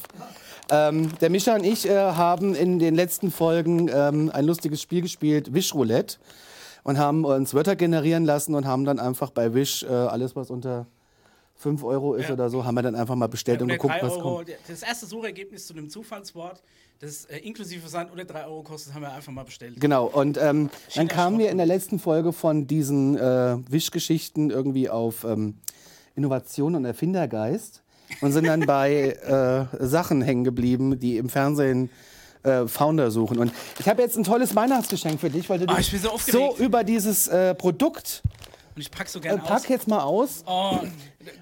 Ähm, 0.68 1.16
der 1.20 1.30
Mischa 1.30 1.54
und 1.54 1.62
ich 1.62 1.88
äh, 1.88 1.94
haben 1.94 2.56
in 2.56 2.80
den 2.80 2.96
letzten 2.96 3.30
Folgen 3.30 3.88
ähm, 3.88 4.32
ein 4.34 4.44
lustiges 4.44 4.82
Spiel 4.82 5.00
gespielt, 5.00 5.54
Wish-Roulette. 5.54 6.16
Und 6.82 6.98
haben 6.98 7.24
uns 7.24 7.54
Wörter 7.54 7.76
generieren 7.76 8.24
lassen 8.24 8.56
und 8.56 8.66
haben 8.66 8.84
dann 8.84 8.98
einfach 8.98 9.30
bei 9.30 9.54
Wish 9.54 9.84
äh, 9.84 9.86
alles, 9.86 10.34
was 10.34 10.50
unter 10.50 10.86
5 11.58 11.82
Euro 11.84 12.14
ist 12.14 12.28
Ja. 12.28 12.34
oder 12.34 12.50
so, 12.50 12.64
haben 12.64 12.74
wir 12.74 12.82
dann 12.82 12.94
einfach 12.94 13.14
mal 13.14 13.28
bestellt 13.28 13.60
und 13.62 13.68
Oder 13.68 13.76
geguckt, 13.78 13.94
3 13.94 14.02
was 14.06 14.12
Euro, 14.16 14.34
kommt. 14.36 14.50
das 14.68 14.82
erste 14.82 15.06
Suchergebnis 15.06 15.66
zu 15.66 15.72
einem 15.74 15.88
Zufallswort, 15.88 16.62
das 17.00 17.24
äh, 17.26 17.38
inklusive 17.38 17.80
Versand 17.80 18.12
oder 18.12 18.24
3 18.24 18.44
Euro 18.46 18.62
kostet, 18.62 18.94
haben 18.94 19.02
wir 19.02 19.12
einfach 19.12 19.32
mal 19.32 19.44
bestellt. 19.44 19.80
Genau, 19.80 20.06
und 20.06 20.38
ähm, 20.38 20.70
dann 20.94 21.08
kamen 21.08 21.38
wir 21.38 21.50
in 21.50 21.56
der 21.56 21.66
letzten 21.66 21.98
Folge 21.98 22.32
von 22.32 22.66
diesen 22.66 23.16
äh, 23.16 23.56
Wischgeschichten 23.70 24.50
irgendwie 24.50 24.88
auf 24.90 25.24
ähm, 25.24 25.54
Innovation 26.14 26.74
und 26.74 26.84
Erfindergeist 26.84 27.82
und 28.20 28.32
sind 28.32 28.46
dann 28.46 28.60
bei 28.66 29.10
äh, 29.80 29.84
Sachen 29.86 30.22
hängen 30.22 30.44
geblieben, 30.44 30.98
die 30.98 31.16
im 31.16 31.28
Fernsehen 31.28 31.90
äh, 32.42 32.66
Founder 32.66 33.10
suchen. 33.10 33.38
Und 33.38 33.52
ich 33.78 33.88
habe 33.88 34.02
jetzt 34.02 34.16
ein 34.16 34.24
tolles 34.24 34.54
Weihnachtsgeschenk 34.54 35.20
für 35.20 35.30
dich, 35.30 35.48
weil 35.50 35.58
du 35.58 35.66
Ah, 35.68 35.76
dich 35.76 35.90
so 36.00 36.16
so 36.18 36.56
über 36.58 36.84
dieses 36.84 37.28
äh, 37.28 37.54
Produkt 37.54 38.22
Und 38.76 38.82
ich 38.82 38.90
pack 38.90 39.08
so 39.08 39.18
äh, 39.18 39.22
gerne 39.22 39.42
aus. 39.42 39.48
pack 39.48 39.70
jetzt 39.70 39.88
mal 39.88 40.00
aus. 40.02 40.44
Oh, 40.46 40.78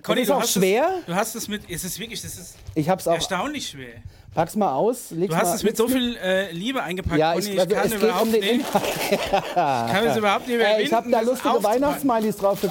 Conny, 0.05 0.21
ist 0.21 0.31
du 0.31 0.35
auch 0.35 0.43
hast 0.43 0.53
schwer. 0.53 0.89
Es, 1.01 1.07
du 1.07 1.15
hast 1.17 1.35
es 1.35 1.49
mit, 1.49 1.69
es 1.69 1.83
ist 1.83 1.99
wirklich, 1.99 2.23
das 2.23 2.37
ist 2.37 2.55
Ich 2.77 2.89
hab's 2.89 3.09
auch. 3.09 3.15
erstaunlich 3.15 3.69
schwer. 3.71 3.95
Pack's 4.35 4.55
mal 4.55 4.73
aus. 4.73 5.11
Leg's 5.11 5.33
Du 5.33 5.37
hast 5.37 5.49
mal 5.49 5.55
es 5.57 5.63
mit 5.65 5.77
so 5.77 5.89
viel 5.95 6.17
äh, 6.17 6.53
Liebe 6.53 6.81
eingepackt, 6.83 7.19
Ja, 7.19 7.33
Conny, 7.33 7.45
ich, 7.47 7.55
ich, 7.55 7.61
also, 7.61 7.75
kann 7.75 7.87
es 7.87 7.93
überhaupt 7.95 8.23
um 8.23 8.31
nicht, 8.31 8.45
Inhalt. 8.51 8.85
kann 9.55 10.07
es 10.07 10.17
überhaupt 10.17 10.47
nicht 10.49 10.57
mehr 10.59 10.79
Äh, 10.79 10.83
ich 10.83 10.93
habe 10.93 11.11
da 11.11 11.19
das 11.19 11.27
lustige. 11.27 11.63
Weihnachtssmileys 11.65 12.37
drauf. 12.37 12.59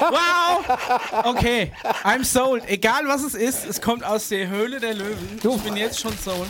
Wow! 0.00 1.24
Okay, 1.24 1.70
I'm 2.04 2.24
sold. 2.24 2.66
Egal 2.68 3.02
was 3.06 3.22
es 3.22 3.34
ist, 3.34 3.66
es 3.66 3.82
kommt 3.82 4.02
aus 4.02 4.28
der 4.28 4.48
Höhle 4.48 4.80
der 4.80 4.94
Löwen. 4.94 5.38
Ich 5.42 5.62
bin 5.62 5.76
jetzt 5.76 6.00
schon 6.00 6.16
sold. 6.16 6.48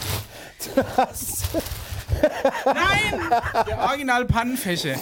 Nein! 2.65 3.31
Der 3.67 3.79
original 3.79 4.25
Pannenfächer. 4.25 4.95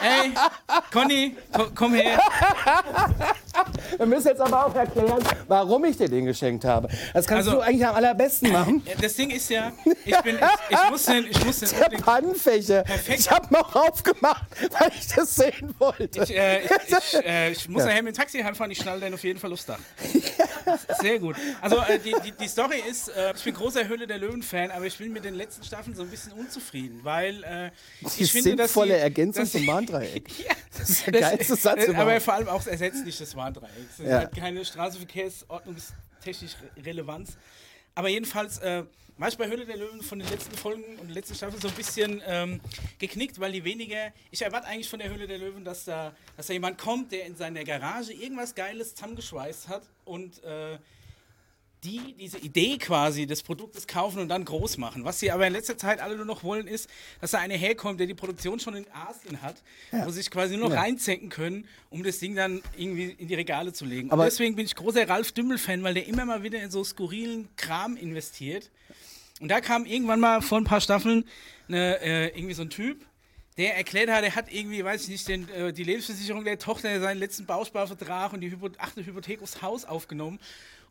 Ey, 0.00 0.32
Conny, 0.92 1.36
ko 1.52 1.66
komm 1.74 1.94
her. 1.94 2.18
Wir 3.96 4.06
müssen 4.06 4.28
jetzt 4.28 4.40
aber 4.40 4.66
auch 4.66 4.74
erklären, 4.74 5.22
warum 5.48 5.84
ich 5.84 5.96
dir 5.96 6.08
den 6.08 6.24
geschenkt 6.26 6.64
habe. 6.64 6.88
Das 7.12 7.26
kannst 7.26 7.48
Also- 7.48 7.60
du 7.60 7.60
eigentlich 7.66 7.86
am 7.86 7.94
allerbesten 7.96 8.52
machen. 8.52 8.82
Ja, 8.86 8.94
Das 9.00 9.14
Ding 9.14 9.30
ist 9.30 9.48
ja, 9.50 9.72
ich 10.04 10.16
bin, 10.20 10.36
ich, 10.36 10.76
ich 10.84 10.90
muss 10.90 11.04
den, 11.06 11.26
ich 11.28 11.44
muss 11.44 11.58
den 11.60 11.68
Der 11.90 11.96
Pannenfächer. 11.98 12.82
Perfekt. 12.82 13.20
Ich 13.20 13.30
habe 13.30 13.52
noch 13.52 13.74
aufgemacht, 13.74 14.44
weil 14.78 14.90
ich 14.98 15.08
das 15.08 15.34
sehen 15.34 15.74
wollte. 15.78 16.22
Ich, 16.22 16.36
äh, 16.36 16.60
ich, 16.64 17.14
äh, 17.24 17.54
muss 17.68 17.84
nachher 17.84 18.02
mit 18.02 18.14
dem 18.14 18.18
Taxi 18.20 18.40
heimfahren, 18.40 18.70
ich 18.70 18.78
schnalle 18.78 19.00
den 19.00 19.14
auf 19.14 19.24
jeden 19.24 19.38
Fall 19.40 19.52
aufs 19.52 19.66
Dach. 19.66 19.78
Sehr 21.00 21.18
gut. 21.18 21.36
Also 21.60 21.78
äh, 21.78 21.98
die, 21.98 22.14
die, 22.24 22.32
die 22.32 22.48
Story 22.48 22.82
ist, 22.88 23.08
äh, 23.08 23.32
ich 23.34 23.42
bin 23.42 23.54
großer 23.54 23.88
Höhle 23.88 24.06
der 24.06 24.18
Löwen-Fan, 24.18 24.70
aber 24.70 24.84
ich 24.84 24.98
bin 24.98 25.12
mit 25.12 25.24
den 25.24 25.34
letzten 25.34 25.47
Staffeln 25.64 25.94
so 25.96 26.02
ein 26.02 26.08
bisschen 26.10 26.32
unzufrieden, 26.32 27.00
weil 27.02 27.42
äh, 27.44 27.70
Die 28.16 28.22
ich 28.24 28.32
finde, 28.32 28.56
dass 28.56 28.72
sinnvolle 28.72 28.94
die, 28.94 29.00
Ergänzung 29.00 29.42
dass 29.44 29.52
zum 29.52 29.60
die- 29.62 29.66
Warndreieck. 29.66 30.38
ja, 30.46 30.54
Das 30.78 30.90
ist 30.90 31.06
der 31.06 31.12
geilste 31.20 31.56
Satz 31.56 31.88
äh, 31.88 31.94
Aber 31.94 32.20
vor 32.20 32.34
allem 32.34 32.48
auch, 32.48 32.66
ersetzt 32.66 33.04
nicht 33.04 33.20
das 33.20 33.34
Warndreieck. 33.34 33.70
Es 33.98 34.04
Ja. 34.06 34.20
hat 34.20 34.34
keine 34.36 34.64
Straßenverkehrsordnungstechnisch 34.64 36.56
Re 36.76 36.84
Relevanz. 36.84 37.36
Aber 37.94 38.08
jedenfalls 38.08 38.58
äh, 38.58 38.84
war 39.16 39.28
ich 39.28 39.36
bei 39.36 39.48
Höhle 39.48 39.66
der 39.66 39.76
Löwen 39.76 40.00
von 40.02 40.20
den 40.20 40.28
letzten 40.28 40.56
Folgen 40.56 40.84
und 41.00 41.10
letzten 41.10 41.34
Staffel 41.34 41.60
so 41.60 41.66
ein 41.68 41.74
bisschen 41.74 42.22
ähm, 42.26 42.60
geknickt, 43.00 43.40
weil 43.40 43.50
die 43.52 43.64
weniger. 43.64 44.12
Ich 44.30 44.42
erwarte 44.42 44.68
eigentlich 44.68 44.88
von 44.88 45.00
der 45.00 45.08
Höhle 45.10 45.26
der 45.26 45.38
Löwen, 45.38 45.64
dass 45.64 45.84
da, 45.84 46.14
dass 46.36 46.46
da 46.46 46.52
jemand 46.52 46.78
kommt, 46.78 47.10
der 47.10 47.26
in 47.26 47.34
seiner 47.34 47.64
Garage 47.64 48.12
irgendwas 48.12 48.54
Geiles 48.54 48.94
zusammengeschweißt 48.94 49.66
hat 49.68 49.82
und 50.04 50.42
äh, 50.44 50.78
die 51.84 52.14
diese 52.18 52.38
Idee 52.38 52.76
quasi 52.78 53.26
des 53.26 53.42
Produktes 53.42 53.86
kaufen 53.86 54.18
und 54.20 54.28
dann 54.28 54.44
groß 54.44 54.78
machen. 54.78 55.04
Was 55.04 55.20
sie 55.20 55.30
aber 55.30 55.46
in 55.46 55.52
letzter 55.52 55.78
Zeit 55.78 56.00
alle 56.00 56.16
nur 56.16 56.24
noch 56.24 56.42
wollen, 56.42 56.66
ist, 56.66 56.88
dass 57.20 57.30
da 57.30 57.38
einer 57.38 57.54
herkommt, 57.54 58.00
der 58.00 58.06
die 58.08 58.14
Produktion 58.14 58.58
schon 58.58 58.74
in 58.74 58.86
Asien 58.92 59.40
hat, 59.42 59.62
wo 59.92 60.10
sie 60.10 60.16
sich 60.18 60.30
quasi 60.30 60.56
nur 60.56 60.68
noch 60.68 60.74
Ja. 60.74 60.80
reinzenken 60.82 61.28
können, 61.28 61.68
um 61.90 62.02
das 62.02 62.18
Ding 62.18 62.34
dann 62.34 62.62
irgendwie 62.76 63.10
in 63.18 63.28
die 63.28 63.34
Regale 63.34 63.72
zu 63.72 63.84
legen. 63.84 64.10
Aber- 64.10 64.22
und 64.24 64.26
deswegen 64.26 64.56
bin 64.56 64.64
ich 64.66 64.74
großer 64.74 65.08
Ralf 65.08 65.30
Dümmel-Fan, 65.32 65.82
weil 65.84 65.94
der 65.94 66.06
immer 66.08 66.24
mal 66.24 66.42
wieder 66.42 66.60
in 66.60 66.70
so 66.70 66.82
skurrilen 66.82 67.48
Kram 67.56 67.96
investiert. 67.96 68.70
Und 69.40 69.48
da 69.48 69.60
kam 69.60 69.86
irgendwann 69.86 70.18
mal 70.18 70.42
vor 70.42 70.58
ein 70.58 70.64
paar 70.64 70.80
Staffeln 70.80 71.24
eine, 71.68 72.00
äh, 72.00 72.26
irgendwie 72.36 72.54
so 72.54 72.62
ein 72.62 72.70
Typ, 72.70 73.06
der 73.56 73.76
erklärt 73.76 74.10
hat, 74.10 74.24
er 74.24 74.34
hat 74.34 74.52
irgendwie, 74.52 74.84
weiß 74.84 75.02
ich 75.04 75.08
nicht, 75.10 75.28
den, 75.28 75.48
äh, 75.50 75.72
die 75.72 75.84
Lebensversicherung 75.84 76.44
der 76.44 76.58
Tochter 76.58 76.98
seinen 77.00 77.18
letzten 77.18 77.46
Bausparvertrag 77.46 78.32
und 78.32 78.40
die 78.40 78.50
Hypo 78.50 78.68
achte 78.78 79.04
Hypothek 79.04 79.42
aufs 79.42 79.62
Haus 79.62 79.84
aufgenommen, 79.84 80.38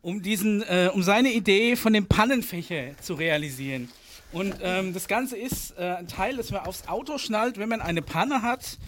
um 0.02 0.22
diesen, 0.22 0.62
äh, 0.62 0.90
um 0.92 1.02
seine 1.02 1.32
Idee 1.32 1.76
von 1.76 1.92
dem 1.92 2.06
Pannenfächer 2.06 2.96
zu 3.00 3.14
realisieren. 3.14 3.88
Und 4.32 4.54
ähm, 4.62 4.92
das 4.92 5.08
Ganze 5.08 5.36
ist 5.36 5.74
äh, 5.78 5.94
ein 5.96 6.06
Teil, 6.08 6.36
das 6.36 6.50
man 6.50 6.66
aufs 6.66 6.86
Auto 6.86 7.16
schnallt, 7.16 7.56
wenn 7.58 7.68
man 7.70 7.80
eine 7.80 8.02
Panne 8.02 8.42
hat, 8.42 8.78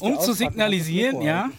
um 0.00 0.18
zu 0.18 0.32
signalisieren, 0.32 1.20
ja. 1.20 1.50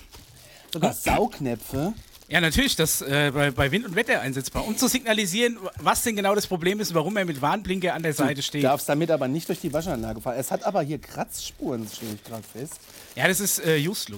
Sogar 0.73 0.93
Saugnäpfe. 0.93 1.93
Ja, 2.27 2.41
natürlich, 2.41 2.75
das 2.75 3.01
äh, 3.01 3.31
bei, 3.33 3.49
bei 3.49 3.71
Wind 3.71 3.85
und 3.87 3.95
Wetter 3.95 4.21
einsetzbar, 4.21 4.67
um 4.67 4.77
zu 4.77 4.87
signalisieren, 4.87 5.57
was 5.81 6.03
denn 6.03 6.15
genau 6.15 6.35
das 6.35 6.45
Problem 6.45 6.79
ist, 6.79 6.93
warum 6.93 7.17
er 7.17 7.25
mit 7.25 7.41
Warnblinker 7.41 7.95
an 7.95 8.03
der 8.03 8.13
Seite 8.13 8.35
Du 8.35 8.41
steht. 8.43 8.63
darfst 8.63 8.87
damit 8.87 9.09
aber 9.09 9.27
nicht 9.27 9.49
durch 9.49 9.59
die 9.59 9.73
Waschanlage 9.73 10.21
fahren. 10.21 10.35
Es 10.37 10.51
hat 10.51 10.63
aber 10.63 10.83
hier 10.83 10.99
Kratzspuren, 10.99 11.87
stelle 11.91 12.13
ich 12.13 12.23
gerade 12.23 12.43
fest. 12.43 12.79
Ja, 13.15 13.27
das 13.27 13.39
ist 13.39 13.65
äh, 13.65 13.79
Use 13.79 14.11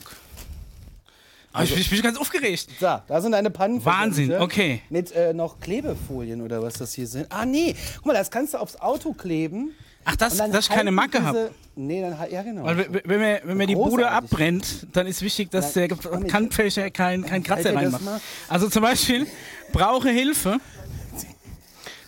Look. 1.54 1.56
Aber 1.56 1.64
ich, 1.66 1.72
bin, 1.74 1.82
ich 1.82 1.90
bin 1.90 2.02
ganz 2.02 2.18
aufgeregt. 2.18 2.68
So, 2.80 3.00
da 3.08 3.22
sind 3.22 3.34
deine 3.34 3.50
Pannen. 3.50 3.84
Wahnsinn, 3.84 4.34
okay. 4.34 4.82
Mit 4.90 5.12
äh, 5.12 5.34
noch 5.34 5.60
Klebefolien 5.60 6.42
oder 6.42 6.62
was 6.64 6.76
das 6.76 6.94
hier 6.94 7.08
sind. 7.08 7.28
Ah, 7.30 7.46
nee. 7.46 7.76
Guck 7.98 8.06
mal, 8.06 8.14
das 8.14 8.32
kannst 8.32 8.54
du 8.54 8.58
aufs 8.58 8.78
Auto 8.78 9.14
kleben. 9.14 9.72
Ach, 10.06 10.16
das, 10.16 10.38
dann 10.38 10.52
dass 10.52 10.66
ich 10.66 10.72
keine 10.72 10.92
Macke 10.92 11.24
habe. 11.24 11.52
Nee, 11.76 12.02
dann 12.02 12.18
ja 12.32 12.42
genau. 12.42 12.64
Weil 12.64 12.88
wenn 13.04 13.20
man, 13.20 13.38
wenn 13.44 13.58
man 13.58 13.68
die 13.68 13.76
Bude 13.76 14.10
abbrennt, 14.10 14.88
dann 14.94 15.08
ist 15.08 15.22
wichtig, 15.22 15.52
dass 15.52 15.74
der 15.74 15.90
komm, 15.90 16.26
ich- 16.26 16.32
Kantfächer 16.32 16.90
kein, 16.90 17.24
kein 17.26 17.44
Kratzer 17.44 17.76
reinmacht. 17.76 18.02
Also 18.48 18.70
zum 18.70 18.82
Beispiel, 18.82 19.28
brauche 19.72 20.10
Hilfe. 20.10 20.58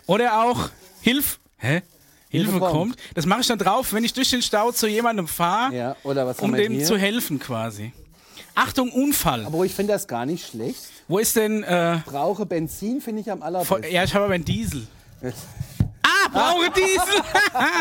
Oder 0.06 0.44
auch 0.44 0.70
Hilf. 1.02 1.40
Hä? 1.58 1.82
Hilfe, 2.30 2.52
Hilfe 2.52 2.60
kommt. 2.60 2.98
Das 3.14 3.26
mache 3.26 3.42
ich 3.42 3.48
dann 3.48 3.60
drauf, 3.60 3.94
wenn 3.94 4.04
ich 4.04 4.14
durch 4.14 4.32
den 4.32 4.42
Stau 4.42 4.72
zu 4.72 4.88
jemandem 4.88 5.28
fahre, 5.28 5.74
ja, 5.76 5.96
um 6.40 6.54
dem 6.54 6.74
hier? 6.74 6.86
zu 6.86 6.98
helfen 6.98 7.40
quasi. 7.40 7.94
Achtung, 8.56 8.92
Unfall. 8.92 9.46
Aber 9.46 9.64
ich 9.66 9.74
finde 9.74 9.94
das 9.94 10.08
gar 10.08 10.26
nicht 10.26 10.48
schlecht. 10.48 10.80
Wo 11.08 11.18
ist 11.20 11.36
denn. 11.36 11.64
Äh, 11.64 12.00
Brauche 12.06 12.46
Benzin, 12.46 13.02
finde 13.02 13.22
ich 13.22 13.32
am 13.32 13.42
allerbesten. 13.42 13.84
ja, 13.92 14.04
ich 14.04 14.14
habe 14.14 14.26
aber 14.26 14.34
einen 14.36 14.46
Diesel. 14.46 14.88
Brauche 16.34 16.72
diesen. 16.72 17.24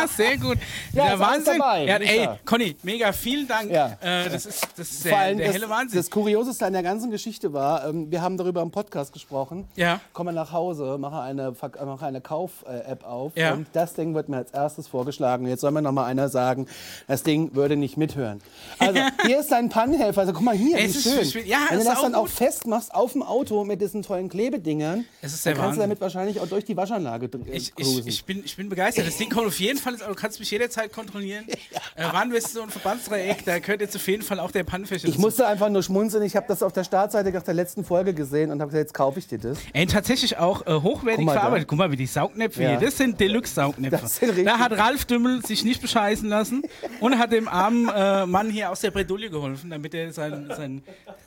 Sehr 0.17 0.37
gut. 0.39 0.59
Ja, 0.93 1.07
der 1.09 1.19
Wahnsinn. 1.19 1.59
dabei, 1.59 1.85
Ja, 1.85 1.97
ey. 1.97 2.29
Conny, 2.45 2.77
mega 2.83 3.13
vielen 3.13 3.49
Dank. 3.49 3.71
Ja. 3.71 3.97
Äh, 4.01 4.29
das 4.29 4.47
ist, 4.47 4.69
das 4.77 4.91
ist 4.91 5.03
Vor 5.03 5.11
der, 5.13 5.19
allem 5.21 5.39
der 5.39 5.47
das, 5.49 5.57
helle 5.57 5.69
Wahnsinn. 5.71 5.99
das 5.99 6.11
Kurioseste 6.11 6.67
an 6.67 6.73
der 6.73 6.83
ganzen 6.83 7.11
Geschichte 7.11 7.53
war, 7.53 7.89
ähm, 7.89 8.11
wir 8.11 8.21
haben 8.23 8.37
darüber 8.37 8.63
im 8.63 8.71
Podcast 8.71 9.13
gesprochen. 9.13 9.67
Ja. 9.77 10.01
Komme 10.13 10.33
nach 10.33 10.53
Hause, 10.53 10.99
mache 10.99 11.21
eine, 11.21 11.55
mache 11.85 12.07
eine 12.07 12.21
Kauf-App 12.21 13.05
auf 13.05 13.33
Ja. 13.37 13.55
und 13.55 13.67
das 13.73 13.95
Ding 13.95 14.15
wird 14.15 14.29
mir 14.29 14.39
als 14.39 14.51
erstes 14.53 14.89
vorgeschlagen. 14.89 15.47
Jetzt 15.47 15.61
soll 15.63 15.71
mir 15.71 15.83
noch 15.83 15.93
mal 15.93 16.05
einer 16.05 16.29
sagen, 16.29 16.67
das 17.09 17.23
Ding 17.23 17.55
würde 17.55 17.77
nicht 17.77 17.97
mithören. 17.97 18.41
Also 18.79 19.01
hier 19.27 19.41
ist 19.41 19.51
dein 19.51 19.69
Pannenhelfer. 19.69 20.21
Also 20.23 20.33
guck 20.33 20.43
mal 20.43 20.55
hier, 20.57 20.79
Es 20.79 20.95
wie 20.95 20.99
ist 20.99 21.03
schön. 21.03 21.25
schön. 21.25 21.47
Ja, 21.47 21.59
Wenn 21.71 21.79
du 21.79 21.85
das 21.85 21.99
auch 21.99 22.03
dann 22.03 22.15
auch 22.15 22.23
gut. 22.23 22.31
festmachst 22.31 22.95
auf 22.95 23.13
dem 23.13 23.23
Auto 23.23 23.65
mit 23.65 23.81
diesen 23.81 24.03
tollen 24.03 24.29
Klebedingern, 24.29 25.05
Es 25.23 25.33
ist 25.33 25.47
dann 25.47 25.55
kannst 25.55 25.63
du 25.63 25.67
Wahnsinn. 25.69 25.81
damit 25.83 26.01
wahrscheinlich 26.01 26.41
auch 26.41 26.47
durch 26.49 26.65
die 26.65 26.77
Waschanlage 26.77 27.29
Ich, 27.53 27.73
ich, 27.77 28.07
ich, 28.07 28.25
bin, 28.25 28.42
ich 28.45 28.57
bin 28.57 28.69
begeistert. 28.69 29.07
Das 29.07 29.17
Ding 29.17 29.29
kommt 29.31 29.47
auf 29.47 29.59
jeden 29.61 29.79
Fall. 29.79 29.97
Du 29.97 30.15
kannst 30.15 30.39
mich 30.41 30.51
jederzeit 30.51 30.93
kontrollieren. 30.93 31.45
Äh, 31.95 32.05
Warnweste 32.11 32.63
und 32.63 32.73
Verbandsdreieck, 32.73 33.45
da 33.45 33.59
gehört 33.59 33.83
jetzt 33.83 33.95
auf 33.95 34.07
jeden 34.09 34.23
Fall 34.23 34.41
auch 34.41 34.51
der 34.51 34.65
Pannenfächer 34.65 35.05
Ich 35.09 35.11
dazu. 35.15 35.21
musste 35.21 35.47
einfach 35.47 35.69
nur 35.69 35.83
schmunzeln. 35.83 36.23
Ich 36.25 36.35
habe 36.37 36.47
das 36.49 36.63
auf 36.63 36.73
der 36.73 36.85
Startseite 36.85 37.31
nach 37.31 37.43
der 37.43 37.53
letzten 37.53 37.85
Folge 37.85 38.15
gesehen 38.15 38.51
und 38.51 38.61
habe 38.63 38.71
gesagt, 38.71 38.87
jetzt 38.87 38.95
kaufe 38.95 39.19
ich 39.19 39.27
dir 39.27 39.39
das. 39.39 39.59
Ey, 39.75 39.85
tatsächlich 39.87 40.39
auch 40.39 40.67
äh, 40.67 40.73
hochwertig 40.73 41.17
Guck 41.19 41.27
mal 41.27 41.35
da. 41.35 41.41
verarbeitet. 41.41 41.69
Guck 41.69 41.79
mal, 41.79 41.91
wie 41.91 41.97
die 41.97 42.07
Saugnäpfe 42.07 42.63
Ja. 42.63 42.71
hier. 42.71 42.81
Das 42.81 42.97
sind 42.97 43.21
Deluxe-Saugnäpfe. 43.21 44.43
Da 44.43 44.59
hat 44.59 44.73
Ralf 44.73 45.05
Dümmel 45.05 45.45
sich 45.45 45.65
nicht 45.65 45.83
bescheißen 45.83 46.27
lassen 46.31 46.63
und 47.01 47.19
hat 47.19 47.31
dem 47.33 47.47
armen 47.47 47.89
äh, 47.95 48.25
Mann 48.25 48.49
hier 48.49 48.71
aus 48.71 48.81
der 48.81 48.91
Bredouille 48.91 49.29
geholfen, 49.29 49.69
damit 49.69 49.93
er 49.93 50.11
sein, 50.13 50.51
sein, 50.57 50.83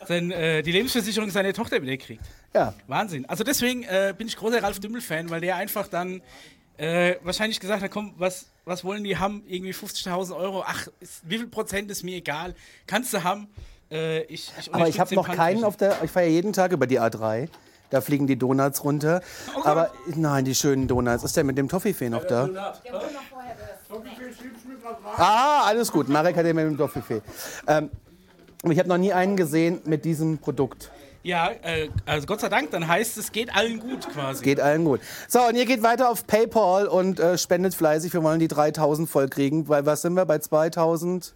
sein, 0.08 0.32
äh, 0.32 0.64
die 0.64 0.72
Lebensversicherung 0.72 1.30
seiner 1.30 1.54
Tochter 1.54 1.80
wieder 1.82 1.96
kriegt. 1.98 2.24
Ja. 2.56 2.74
Wahnsinn. 2.88 3.26
Also 3.28 3.44
deswegen 3.44 3.84
äh, 3.84 4.16
bin 4.18 4.28
ich 4.28 4.36
großer 4.36 4.64
Ralf 4.64 4.80
Dümmel-Fan, 4.80 5.30
weil 5.30 5.42
der 5.42 5.58
einfach 5.58 5.88
dann 5.88 6.22
äh, 6.78 7.16
wahrscheinlich 7.24 7.60
gesagt 7.60 7.82
hat, 7.82 7.92
komm, 7.92 8.14
was, 8.18 8.48
was 8.66 8.84
wollen 8.84 9.04
die 9.04 9.18
haben? 9.18 9.44
Irgendwie 9.48 9.74
50.000 9.74 10.36
Euro. 10.36 10.64
Ach, 10.66 10.88
ist, 11.00 11.22
wie 11.24 11.38
viel 11.38 11.48
Prozent 11.48 11.90
ist 11.92 12.04
mir 12.04 12.18
egal. 12.18 12.56
Kannst 12.88 13.14
du 13.14 13.24
haben. 13.24 13.48
Äh, 13.92 14.24
ich, 14.24 14.52
ich 14.60 14.74
Aber 14.74 14.88
ich 14.88 15.00
habe 15.00 15.14
noch 15.16 15.28
keinen 15.28 15.64
auf 15.64 15.78
der. 15.78 16.04
Ich 16.04 16.12
fahre 16.12 16.26
ja 16.26 16.32
jeden 16.32 16.54
Tag 16.54 16.72
über 16.72 16.88
die 16.88 17.00
A3. 17.00 17.48
Da 17.92 18.02
fliegen 18.02 18.28
die 18.28 18.36
Donuts 18.36 18.84
runter. 18.84 19.22
Oh 19.56 19.62
Aber 19.64 19.92
nein, 20.08 20.44
die 20.44 20.56
schönen 20.56 20.88
Donuts. 20.88 21.24
Ist 21.24 21.38
der 21.38 21.44
mit 21.44 21.58
dem 21.58 21.70
Toffifee 21.70 22.10
noch 22.10 22.26
da? 22.26 22.50
Ah, 25.16 25.64
alles 25.66 25.92
gut. 25.92 26.10
Marek 26.10 26.36
hat 26.36 26.46
den 26.46 26.56
mit 26.56 26.66
dem 26.66 26.78
Toffifee. 26.78 27.22
Ähm, 27.68 27.90
ich 28.64 28.80
habe 28.80 28.90
noch 28.90 28.98
nie 28.98 29.14
einen 29.14 29.38
gesehen 29.38 29.82
mit 29.86 30.04
diesem 30.04 30.40
Produkt. 30.40 30.92
Ja, 31.26 31.50
äh, 31.64 31.90
also 32.06 32.28
Gott 32.28 32.40
sei 32.42 32.50
Dank, 32.50 32.70
dann 32.70 32.88
heißt 32.88 33.18
es, 33.18 33.32
geht 33.32 33.54
allen 33.56 33.80
gut 33.80 34.08
quasi. 34.14 34.44
Geht 34.44 34.60
allen 34.60 34.86
gut. 34.86 35.02
So, 35.28 35.40
und 35.42 35.56
ihr 35.56 35.66
geht 35.66 35.82
weiter 35.82 36.10
auf 36.12 36.28
PayPal 36.28 36.88
und 36.88 37.20
äh, 37.20 37.38
spendet 37.40 37.74
fleißig. 37.74 38.14
Wir 38.14 38.22
wollen 38.22 38.40
die 38.40 38.48
3000 38.48 39.10
voll 39.10 39.28
kriegen. 39.28 39.68
Weil 39.68 39.86
was 39.88 40.04
sind 40.04 40.14
wir 40.14 40.26
bei 40.26 40.38
2000? 40.38 41.34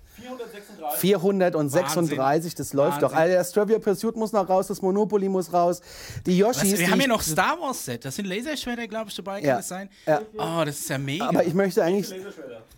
436, 0.97 2.55
das 2.55 2.73
läuft 2.73 2.93
Wahnsinn. 3.01 3.09
doch. 3.09 3.15
Alter, 3.15 3.35
das 3.35 3.51
Trivia 3.51 3.79
Pursuit 3.79 4.15
muss 4.15 4.31
noch 4.31 4.47
raus, 4.49 4.67
das 4.67 4.81
Monopoly 4.81 5.29
muss 5.29 5.51
raus. 5.53 5.81
Die 6.25 6.37
Yoshis. 6.37 6.57
Was, 6.63 6.69
wir 6.71 6.77
die 6.77 6.85
haben 6.87 6.99
ich- 6.99 7.05
hier 7.05 7.13
noch 7.13 7.21
Star 7.21 7.57
Wars 7.59 7.85
Set. 7.85 8.05
Das 8.05 8.15
sind 8.15 8.25
Laserschwerter, 8.25 8.87
glaube 8.87 9.09
ich, 9.09 9.15
dabei. 9.15 9.39
Kann 9.39 9.47
Ja. 9.49 9.55
das 9.57 9.67
sein? 9.67 9.89
Ja. 10.05 10.21
Oh, 10.37 10.63
das 10.65 10.79
ist 10.79 10.89
ja 10.89 10.97
mega. 10.97 11.27
Aber 11.27 11.43
ich 11.45 11.53
möchte 11.53 11.83
eigentlich. 11.83 12.13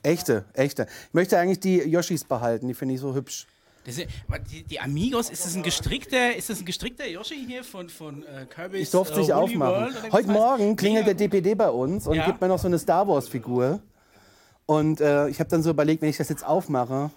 Echte, 0.03 0.45
echte. 0.53 0.87
Ich 1.09 1.13
möchte 1.13 1.37
eigentlich 1.37 1.59
die 1.59 1.77
Yoshis 1.79 2.23
behalten, 2.23 2.67
die 2.67 2.73
finde 2.73 2.95
ich 2.95 3.01
so 3.01 3.13
hübsch. 3.13 3.47
Sind, 3.87 4.09
die, 4.51 4.63
die 4.63 4.79
Amigos, 4.79 5.29
ist 5.29 5.45
das 5.45 5.55
ein 5.55 5.63
gestrickter, 5.63 6.35
ist 6.35 6.49
das 6.49 6.59
ein 6.59 6.65
gestrickter 6.65 7.07
Yoshi 7.07 7.43
hier 7.47 7.63
von, 7.63 7.89
von 7.89 8.23
äh, 8.23 8.45
Kirby's 8.45 8.81
Ich 8.81 8.91
durfte 8.91 9.15
äh, 9.15 9.19
nicht 9.19 9.29
Woolly 9.29 9.55
aufmachen. 9.55 9.93
World, 9.95 10.11
Heute? 10.13 10.27
Morgen 10.27 10.75
klingelt 10.75 11.07
der. 11.07 11.15
DPD 11.15 11.55
bei 11.55 11.69
uns 11.69 12.05
und 12.07 12.15
Ja. 12.15 12.25
gibt 12.25 12.41
mir 12.41 12.47
noch 12.47 12.59
so 12.59 12.67
eine 12.67 12.77
Star 12.77 13.07
Wars-Figur. 13.07 13.81
Und 14.67 15.01
äh, 15.01 15.27
ich 15.29 15.39
habe 15.39 15.49
dann 15.49 15.63
so 15.63 15.71
überlegt, 15.71 16.01
wenn 16.01 16.09
ich 16.09 16.17
das 16.17 16.29
jetzt 16.29 16.45
aufmache, 16.45 17.09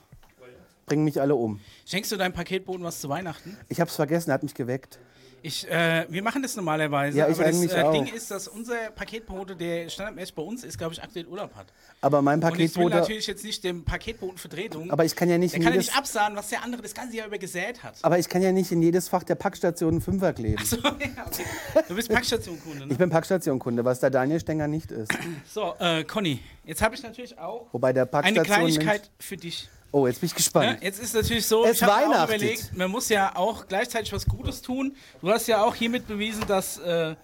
bringen 0.87 1.04
mich 1.04 1.21
alle 1.21 1.35
um. 1.35 1.61
Schenkst 1.87 2.11
du 2.12 2.16
deinem 2.16 2.33
Paketboten 2.33 2.83
was 2.83 3.00
zu 3.00 3.09
Weihnachten? 3.09 3.56
Ich 3.68 3.80
habe 3.80 3.88
es 3.88 3.97
vergessen, 3.97 4.30
er 4.30 4.35
hat 4.35 4.42
mich 4.42 4.54
geweckt. 4.54 4.99
Ich, 5.45 5.71
äh, 5.71 6.07
wir 6.09 6.23
machen 6.23 6.41
das 6.43 6.57
normalerweise, 6.57 7.19
Ja, 7.19 7.29
ich 7.29 7.35
aber 7.35 7.45
das 7.45 7.57
eigentlich 7.57 7.73
äh, 7.77 7.83
auch. 7.83 7.93
Ding 7.93 8.07
ist, 8.07 8.31
dass 8.31 8.49
unser 8.49 8.77
Paketbote, 8.95 9.55
der 9.55 9.91
standardmäßig 9.91 10.35
bei 10.35 10.41
uns 10.41 10.65
ist, 10.65 10.79
glaube 10.79 10.95
ich, 10.95 11.03
aktuell 11.03 11.27
Urlaub 11.27 11.55
hat. 11.55 11.67
Aber 12.01 12.23
mein 12.23 12.43
Und 12.43 12.47
ich 12.53 12.59
will 12.59 12.67
Paketbote. 12.69 12.95
natürlich 12.97 13.27
jetzt 13.27 13.45
nicht 13.45 13.63
dem 13.63 13.85
Paketboten 13.85 14.39
Vertretung. 14.39 14.91
Aber 14.91 15.05
ich 15.05 15.15
kann 15.15 15.29
ja 15.29 15.37
nicht 15.37 15.53
der 15.53 15.59
in 15.59 15.65
kann 15.65 15.75
ja 15.75 15.81
jedes, 15.81 15.89
nicht 15.89 15.99
absahen, 15.99 16.35
was 16.35 16.49
der 16.49 16.65
andere 16.65 16.81
das 16.81 16.95
ganze 16.95 17.19
Jahr 17.19 17.27
über 17.27 17.37
gesät 17.37 17.83
hat. 17.83 17.97
aber 18.01 18.19
ich 18.19 18.31
kann 18.31 18.41
ja 18.41 18.53
nicht 18.53 18.73
in 18.73 18.81
jedes 18.81 19.11
Fach 19.11 19.23
der 19.23 19.35
Packstation 19.35 19.91
einen 19.91 20.01
Fünfer 20.01 20.33
kleben. 20.33 20.65
So, 20.65 20.77
ja, 20.83 20.93
okay. 21.27 21.45
Du 21.89 21.95
bist 21.95 22.09
Packstationkunde, 22.09 22.87
ne? 22.87 22.93
Ich 22.93 22.97
bin 22.97 23.11
Packstationkunde, 23.11 23.85
was 23.85 24.01
der 24.01 24.09
Daniel 24.09 24.41
Stenger 24.41 24.67
nicht 24.67 24.93
ist. 24.93 25.13
So, 25.47 25.75
äh, 25.79 26.05
Conny, 26.05 26.41
jetzt 26.65 26.81
habe 26.81 26.95
ich 26.95 27.03
natürlich 27.03 27.39
auch 27.39 27.67
Wobei 27.73 27.93
der 27.93 28.05
eine 28.05 28.11
Packstation. 28.11 28.45
Kleinigkeit 28.47 29.11
für 29.19 29.37
dich. 29.37 29.69
Oh, 29.95 30.09
jetzt 30.09 30.19
bin 30.21 30.27
ich 30.27 30.35
gespannt. 30.35 30.79
Jetzt 30.83 31.01
ist 31.01 31.15
natürlich 31.15 31.47
so, 31.47 31.65
Es 31.65 31.77
ich 31.77 31.83
habe 31.85 32.25
überlegt, 32.25 32.77
man 32.77 32.91
muss 32.91 33.09
ja 33.09 33.37
auch 33.37 33.69
gleichzeitig 33.69 34.13
was 34.13 34.27
Gutes 34.27 34.44
tun. 34.63 34.97
Du 35.21 35.31
hast 35.31 35.47
ja 35.47 35.63
auch 35.63 35.75
hiermit 35.75 36.07
bewiesen, 36.07 36.45
dass, 36.47 36.79
äh, 36.79 37.15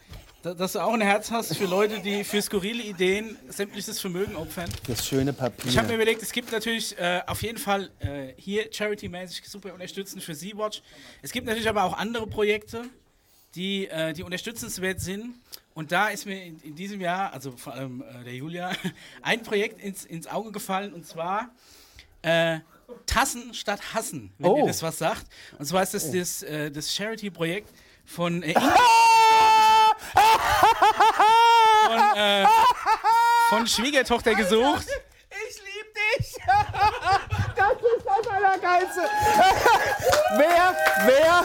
da- 0.42 0.54
dass 0.54 0.72
du 0.72 0.80
auch 0.80 0.92
ein 0.94 1.00
Herz 1.02 1.30
hast 1.30 1.56
für 1.56 1.66
Leute, 1.66 2.00
die 2.00 2.24
für 2.24 2.40
skurrile 2.40 2.82
Ideen 2.82 3.36
sämtliches 3.48 4.00
Vermögen 4.00 4.36
opfern. 4.36 4.70
Das 4.86 5.06
schöne 5.06 5.32
Papier. 5.32 5.70
Ich 5.70 5.76
habe 5.78 5.88
mir 5.88 5.94
überlegt, 5.94 6.22
es 6.22 6.32
gibt 6.32 6.50
natürlich 6.52 6.98
äh, 6.98 7.20
auf 7.26 7.42
jeden 7.42 7.58
Fall 7.58 7.90
äh, 8.00 8.32
hier 8.36 8.70
charity-mäßig 8.72 9.42
super 9.48 9.72
unterstützend 9.74 10.22
für 10.22 10.34
Sea-Watch. 10.34 10.82
Es 11.22 11.32
gibt 11.32 11.46
natürlich 11.46 11.68
aber 11.68 11.84
auch 11.84 11.96
andere 11.98 12.26
Projekte, 12.26 12.84
die, 13.54 13.86
äh, 13.88 14.12
die 14.12 14.22
unterstützenswert 14.22 15.00
sind. 15.00 15.34
Und 15.74 15.92
da 15.92 16.08
ist 16.08 16.24
mir 16.26 16.42
in, 16.44 16.58
in 16.62 16.74
diesem 16.74 17.00
Jahr, 17.00 17.32
also 17.32 17.52
vor 17.56 17.74
allem 17.74 18.02
äh, 18.02 18.24
der 18.24 18.34
Julia, 18.34 18.72
ein 19.22 19.42
Projekt 19.42 19.80
ins, 19.82 20.04
ins 20.04 20.26
Auge 20.26 20.52
gefallen 20.52 20.92
und 20.92 21.06
zwar 21.06 21.50
äh, 22.22 22.58
Tassen 23.06 23.54
statt 23.54 23.80
Hassen, 23.94 24.32
wenn 24.38 24.50
Oh. 24.50 24.58
ihr 24.58 24.66
das 24.66 24.82
was 24.82 24.98
sagt. 24.98 25.26
Und 25.58 25.64
zwar 25.66 25.82
ist 25.82 25.94
das 25.94 26.10
das, 26.10 26.42
äh, 26.42 26.70
das 26.70 26.94
Charity-Projekt 26.94 27.68
von, 28.04 28.42
äh, 28.42 28.54
von, 31.86 32.16
äh, 32.16 32.46
von 33.48 33.66
Schwiegertochter 33.66 34.34
gesucht. 34.34 34.86
Ich 35.48 35.56
lieb 35.58 35.94
dich! 36.18 36.36
das 37.56 37.72
ist 37.72 38.04
das 38.06 38.26
Allergeilste! 38.32 39.00
wer, 40.36 40.76
wer, 41.06 41.44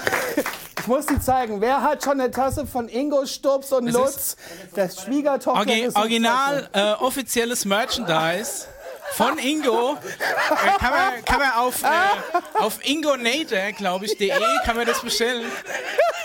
ich 0.80 0.88
muss 0.88 1.06
die 1.06 1.20
zeigen, 1.20 1.62
wer 1.62 1.82
hat 1.82 2.04
schon 2.04 2.20
eine 2.20 2.32
Tasse 2.32 2.66
von 2.68 2.90
Ingo 2.90 3.26
Stubbs 3.26 3.72
und 3.72 3.86
Das 3.88 3.94
Lutz? 3.96 4.36
Das 4.76 5.04
Schwiegertochter 5.04 5.60
Orgi 5.60 5.90
original 5.94 6.70
äh, 6.74 6.94
offizielles 6.94 7.66
Merchandise 7.66 8.68
von 9.14 9.38
Ingo. 9.38 9.94
Äh, 9.96 10.78
kann, 10.80 10.92
man, 10.92 11.26
kann 11.26 11.40
man 11.40 11.52
auf, 11.54 11.84
äh, 11.84 11.88
auf 12.60 12.80
ingonator, 12.84 13.72
glaube 13.78 14.06
ich, 14.06 14.18
de 14.18 14.32
kann 14.66 14.76
man 14.76 14.86
das 14.86 15.02
bestellen. 15.02 15.46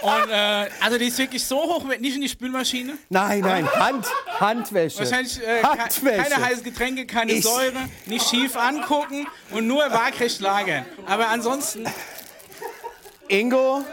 Und 0.03 0.31
äh, 0.31 0.69
also 0.81 0.97
die 0.99 1.07
ist 1.07 1.19
wirklich 1.19 1.45
so 1.45 1.59
hoch, 1.59 1.85
nicht 1.85 2.15
in 2.17 2.23
die 2.23 2.29
Spülmaschine. 2.29 2.97
Nein, 3.11 3.41
nein, 3.41 3.71
Hand, 3.71 4.07
Handwäsche. 4.41 4.99
Wahrscheinlich 5.01 5.41
äh, 5.43 5.63
Handwäsche. 5.63 6.23
keine 6.31 6.45
heißen 6.45 6.65
Getränke, 6.65 7.07
keine 7.07 7.33
Ich- 7.33 7.45
Säure, 7.45 7.73
nicht 8.07 8.27
schief 8.29 8.57
angucken 8.57 9.27
und 9.51 9.67
nur 9.67 9.83
waagrecht 9.93 10.41
lagern. 10.41 10.87
Aber 11.07 11.29
ansonsten, 11.29 11.87
Ingo, 13.29 13.85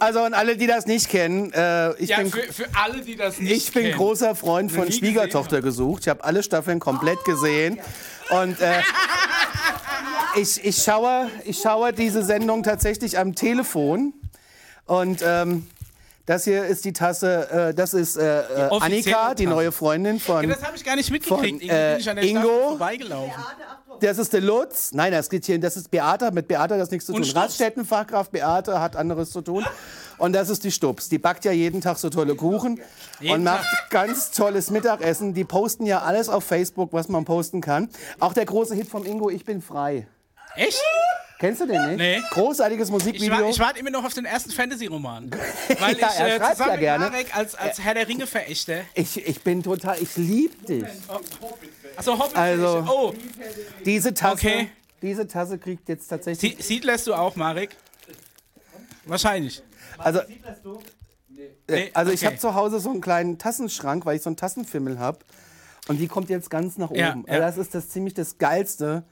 also 0.00 0.22
und 0.22 0.34
alle, 0.34 0.56
die 0.56 0.66
das 0.66 0.86
nicht 0.86 1.08
kennen, 1.08 1.52
äh, 1.52 1.92
ich 1.94 2.10
ja, 2.10 2.18
bin 2.18 2.30
für, 2.30 2.52
für 2.52 2.66
alle, 2.74 3.00
die 3.02 3.16
das 3.16 3.38
nicht 3.38 3.50
Ich 3.50 3.72
bin 3.72 3.84
kennen. 3.84 3.96
großer 3.96 4.34
Freund 4.34 4.72
von 4.72 4.90
Schwiegertochter 4.90 5.60
gesucht. 5.60 6.02
Ich 6.02 6.08
habe 6.08 6.24
alle 6.24 6.42
Staffeln 6.42 6.80
komplett 6.80 7.24
gesehen. 7.24 7.78
Und 8.30 8.60
äh, 8.60 8.80
ich, 10.36 10.64
ich, 10.64 10.82
schaue, 10.82 11.30
ich 11.44 11.58
schaue 11.60 11.92
diese 11.92 12.22
Sendung 12.22 12.62
tatsächlich 12.62 13.18
am 13.18 13.34
Telefon. 13.34 14.12
Und 14.86 15.20
ähm, 15.24 15.66
das 16.28 16.44
hier 16.44 16.66
ist 16.66 16.84
die 16.84 16.92
Tasse, 16.92 17.50
äh, 17.70 17.74
das 17.74 17.94
ist 17.94 18.18
äh, 18.18 18.40
äh, 18.40 18.68
offizielle 18.68 19.16
Annika, 19.16 19.34
die 19.34 19.46
neue 19.46 19.72
Freundin 19.72 20.20
von. 20.20 20.46
Ja, 20.46 20.54
das 20.54 20.62
habe 20.62 20.76
ich 20.76 20.84
gar 20.84 20.94
nicht 20.94 21.10
mitgekriegt. 21.10 21.62
von, 21.62 21.70
äh, 21.70 21.92
bin 21.92 22.00
ich 22.00 22.10
an 22.10 22.16
der 22.16 22.24
Ingo. 22.26 22.68
Vorbeigelaufen. 22.68 23.32
Das 24.00 24.18
ist 24.18 24.34
der 24.34 24.42
Lutz. 24.42 24.92
Nein, 24.92 25.12
das 25.12 25.30
geht 25.30 25.46
hier. 25.46 25.58
Das 25.58 25.78
ist 25.78 25.90
Beate. 25.90 26.30
Mit 26.30 26.46
Beate 26.46 26.74
hat 26.74 26.80
das 26.82 26.90
nichts 26.90 27.06
zu 27.06 27.14
tun. 27.14 27.24
Raststättenfachkraft 27.24 28.30
Beate 28.30 28.78
hat 28.78 28.94
anderes 28.94 29.30
zu 29.30 29.40
tun. 29.40 29.64
Und 30.18 30.34
das 30.34 30.50
ist 30.50 30.64
die 30.64 30.70
Stubbs. 30.70 31.08
Die 31.08 31.18
backt 31.18 31.46
ja 31.46 31.52
jeden 31.52 31.80
Tag 31.80 31.96
so 31.96 32.10
tolle 32.10 32.34
Kuchen 32.34 32.78
Jeden 33.20 33.36
und 33.36 33.44
macht 33.44 33.66
ganz 33.88 34.30
tolles 34.30 34.70
Mittagessen. 34.70 35.32
Die 35.32 35.44
posten 35.44 35.86
ja 35.86 36.02
alles 36.02 36.28
auf 36.28 36.44
Facebook, 36.44 36.92
was 36.92 37.08
man 37.08 37.24
posten 37.24 37.62
kann. 37.62 37.88
Auch 38.20 38.34
der 38.34 38.44
große 38.44 38.74
Hit 38.74 38.88
vom 38.88 39.06
Ingo, 39.06 39.30
Ich 39.30 39.46
bin 39.46 39.62
frei. 39.62 40.06
Echt? 40.56 40.82
Kennst 41.38 41.60
du 41.60 41.66
den 41.66 41.86
nicht? 41.86 41.98
Nee. 41.98 42.20
Großartiges 42.30 42.88
Ich, 42.88 42.92
Musikvideo. 42.92 43.38
wa 43.44 43.48
ich 43.48 43.58
warte 43.60 43.78
immer 43.78 43.90
noch 43.90 44.04
auf 44.04 44.12
den 44.12 44.24
ersten 44.24 44.50
Fantasy-Roman. 44.50 45.30
Weil 45.78 45.96
Ja, 45.98 46.08
ich 46.08 46.18
er 46.20 46.36
äh, 46.36 46.40
zusammen 46.50 46.58
ja 46.58 46.66
mit 46.72 46.80
gerne. 46.80 47.04
Marek 47.10 47.36
als, 47.36 47.54
als 47.54 47.80
Herr 47.80 47.94
der 47.94 48.08
Ringe-Verächter. 48.08 48.80
Ich, 48.94 49.24
ich 49.24 49.40
bin 49.42 49.62
total, 49.62 50.02
ich 50.02 50.16
liebe 50.16 50.56
dich. 50.66 50.84
Achso, 51.96 52.18
Hobbit. 52.18 52.36
Also- 52.36 52.84
Oh, 52.88 53.14
Diese 53.84 54.12
Tasse, 54.14 54.32
Okay. 54.34 54.68
diese 55.00 55.28
Tasse 55.28 55.58
kriegt 55.58 55.88
jetzt 55.88 56.08
tatsächlich. 56.08 56.56
Sie 56.56 56.62
Siedlerst 56.62 57.06
du 57.06 57.14
auch, 57.14 57.36
Marek? 57.36 57.76
Wahrscheinlich. 59.04 59.62
Also, 59.96 60.20
Nee, 61.70 61.90
also 61.94 62.10
ich 62.10 62.20
okay. 62.20 62.26
habe 62.26 62.38
zu 62.38 62.54
Hause 62.54 62.80
so 62.80 62.90
einen 62.90 63.00
kleinen 63.00 63.38
Tassenschrank, 63.38 64.04
weil 64.06 64.16
ich 64.16 64.22
so 64.22 64.30
einen 64.30 64.36
Tassenfimmel 64.36 64.98
habe. 64.98 65.18
Und 65.86 65.98
die 65.98 66.08
kommt 66.08 66.30
jetzt 66.30 66.50
ganz 66.50 66.78
nach 66.78 66.90
oben. 66.90 66.98
Ja, 66.98 67.10
Also 67.12 67.32
ja. 67.32 67.38
Das 67.38 67.58
ist 67.58 67.74
das 67.74 67.90
ziemlich 67.90 68.14
das 68.14 68.38
Geilste, 68.38 69.04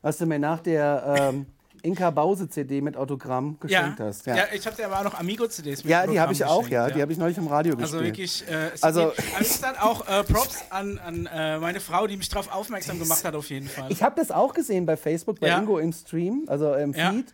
was 0.00 0.16
du 0.18 0.26
mir 0.26 0.38
nach 0.38 0.60
der 0.60 1.30
ähm, 1.34 1.46
Inka 1.84 2.10
Bause 2.10 2.48
CD 2.48 2.80
mit 2.80 2.96
Autogramm 2.96 3.58
Ja, 3.66 3.80
geschenkt 3.82 4.00
hast. 4.00 4.26
ja. 4.26 4.36
ich 4.52 4.66
habe 4.66 4.74
dir 4.76 4.86
aber 4.86 5.00
auch 5.00 5.04
noch 5.04 5.18
Amigo-CDs 5.20 5.84
mit 5.84 5.90
Ja, 5.90 6.06
die 6.06 6.18
habe 6.18 6.32
ich 6.32 6.44
auch, 6.44 6.66
ja. 6.68 6.88
Die 6.90 7.00
habe 7.02 7.12
ich 7.12 7.18
neulich 7.18 7.36
im 7.38 7.46
Radio 7.46 7.74
Also 7.76 7.98
gespielt. 7.98 8.04
wirklich, 8.04 8.44
äh, 8.48 8.70
Also- 8.80 8.86
also, 8.86 9.02
aber 9.34 9.40
ich 9.42 9.60
dann 9.60 9.76
auch 9.76 10.08
äh, 10.08 10.24
Props 10.24 10.64
an, 10.70 10.98
an 10.98 11.26
äh, 11.26 11.58
meine 11.58 11.80
Frau, 11.80 12.06
die 12.06 12.16
mich 12.16 12.28
darauf 12.28 12.52
aufmerksam 12.52 12.98
gemacht 12.98 13.22
hat, 13.24 13.34
auf 13.34 13.50
jeden 13.50 13.68
Fall. 13.68 13.90
Ich 13.92 14.02
habe 14.02 14.14
das 14.18 14.30
auch 14.30 14.54
gesehen 14.54 14.86
bei 14.86 14.96
Facebook, 14.96 15.40
bei 15.40 15.48
Ja. 15.48 15.58
Ingo 15.58 15.78
im 15.78 15.92
Stream, 15.92 16.44
also 16.46 16.72
im 16.74 16.92
Ja. 16.94 17.10
Feed. 17.12 17.26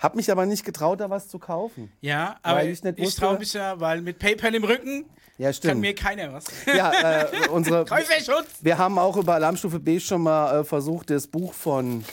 Habe 0.00 0.16
mich 0.16 0.30
aber 0.30 0.46
nicht 0.46 0.64
getraut, 0.64 1.00
da 1.00 1.10
was 1.10 1.28
zu 1.28 1.38
kaufen. 1.38 1.90
ja, 2.00 2.36
aber 2.42 2.64
ich, 2.64 2.84
ich 2.84 3.14
traue 3.16 3.38
mich 3.38 3.52
ja, 3.52 3.78
weil 3.80 4.02
mit 4.02 4.18
PayPal 4.18 4.54
im 4.54 4.64
Rücken 4.64 5.04
Ja, 5.38 5.46
kann 5.48 5.54
stimmt. 5.54 5.80
mir 5.80 5.94
keiner 5.94 6.32
was. 6.32 6.44
Ja, 6.66 6.92
äh, 7.22 7.26
unsere, 7.50 7.84
Käuferschutz! 7.84 8.46
wir 8.62 8.78
haben 8.78 8.98
auch 8.98 9.16
über 9.16 9.34
Alarmstufe 9.34 9.80
B 9.80 9.98
schon 10.00 10.22
mal 10.22 10.60
äh, 10.60 10.64
versucht, 10.64 11.10
das 11.10 11.26
Buch 11.26 11.52
von. 11.52 12.04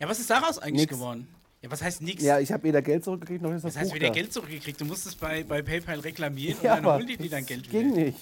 Ja, 0.00 0.08
was 0.08 0.18
ist 0.18 0.30
daraus 0.30 0.58
eigentlich 0.58 0.82
Nix. 0.82 0.94
geworden? 0.94 1.28
Ja, 1.62 1.70
was 1.70 1.82
heißt 1.82 2.00
nix? 2.00 2.22
Ja, 2.22 2.40
ich 2.40 2.50
habe 2.50 2.62
weder 2.62 2.80
Geld 2.80 3.04
zurückgekriegt, 3.04 3.42
noch 3.42 3.50
ist 3.52 3.62
das, 3.64 3.74
das 3.74 3.80
heißt, 3.82 3.90
Buch 3.90 3.96
wieder 3.96 4.08
da. 4.08 4.14
Geld 4.14 4.32
zurückgekriegt. 4.32 4.80
Du 4.80 4.86
musstest 4.86 5.20
bei, 5.20 5.44
bei 5.44 5.60
PayPal 5.60 6.00
reklamieren 6.00 6.56
Ja, 6.62 6.76
und 6.76 6.84
dann 6.84 6.94
holen 6.94 7.06
die 7.06 7.18
dir 7.18 7.28
dein 7.28 7.44
Geld 7.44 7.68
ging 7.70 7.92
wieder. 7.94 8.04
nicht. 8.06 8.18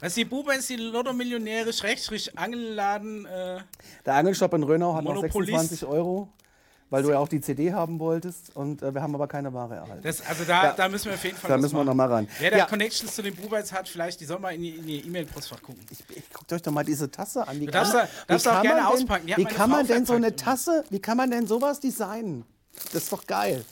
Was 0.00 0.14
die 0.14 0.24
Bubers, 0.24 0.66
die 0.66 0.74
Lotto-Millionäre, 0.76 1.72
Schrägstrich, 1.72 2.36
Angelladen, 2.36 3.26
äh, 3.26 3.60
Der 4.04 4.14
Angelshop 4.14 4.52
in 4.54 4.64
Rönau 4.64 4.92
hat 4.94 5.04
noch 5.04 5.14
Monopolist. 5.14 5.52
26 5.52 5.84
Euro, 5.86 6.28
weil 6.90 7.02
du 7.02 7.10
ja 7.10 7.18
auch 7.18 7.28
die 7.28 7.40
CD 7.40 7.72
haben 7.72 7.98
wolltest 7.98 8.54
und 8.54 8.82
äh, 8.82 8.94
wir 8.94 9.02
haben 9.02 9.14
aber 9.14 9.26
keine 9.26 9.52
Ware 9.52 9.74
erhalten. 9.76 10.02
das, 10.02 10.20
also 10.26 10.44
da, 10.44 10.64
Ja. 10.64 10.72
da 10.74 10.88
müssen 10.88 11.06
wir 11.06 11.14
auf 11.14 11.24
jeden 11.24 11.36
Fall 11.36 11.50
da 11.50 11.56
müssen 11.56 11.72
wir 11.72 11.78
machen. 11.78 11.86
noch 11.86 11.94
mal 11.94 12.06
ran. 12.12 12.28
Wer 12.38 12.50
da 12.52 12.56
Ja, 12.58 12.66
Connections 12.66 13.14
zu 13.14 13.22
den 13.22 13.34
Bubers 13.34 13.72
hat, 13.72 13.88
vielleicht, 13.88 14.20
die 14.20 14.24
soll 14.26 14.38
mal 14.38 14.54
in, 14.54 14.60
die, 14.62 14.70
in 14.76 14.88
ihr 14.88 15.04
E-Mail-Postfach 15.06 15.60
gucken. 15.62 15.82
guckt 16.32 16.52
euch 16.52 16.62
doch 16.62 16.72
mal 16.72 16.84
diese 16.84 17.10
Tasse 17.10 17.46
an. 17.48 17.58
Wie 17.60 17.66
darfst 17.66 17.92
kann 17.92 18.06
da- 18.28 18.32
darfst 18.34 18.46
du 18.46 18.50
auch 18.50 18.54
wie 18.54 18.56
kann 18.56 18.62
gerne 18.62 18.82
man 18.82 18.90
denn, 18.92 19.00
auspacken. 19.02 19.26
Die 19.26 19.36
Wie 19.36 19.44
kann 19.44 19.70
man 19.70 19.86
denn 19.86 20.06
so 20.06 20.12
eine. 20.14 20.36
Tasse, 20.36 20.84
wie 20.90 21.00
kann 21.00 21.16
man 21.16 21.30
denn 21.30 21.46
sowas 21.46 21.80
designen? 21.80 22.44
Das 22.92 23.04
ist 23.04 23.12
doch 23.12 23.26
geil. 23.26 23.64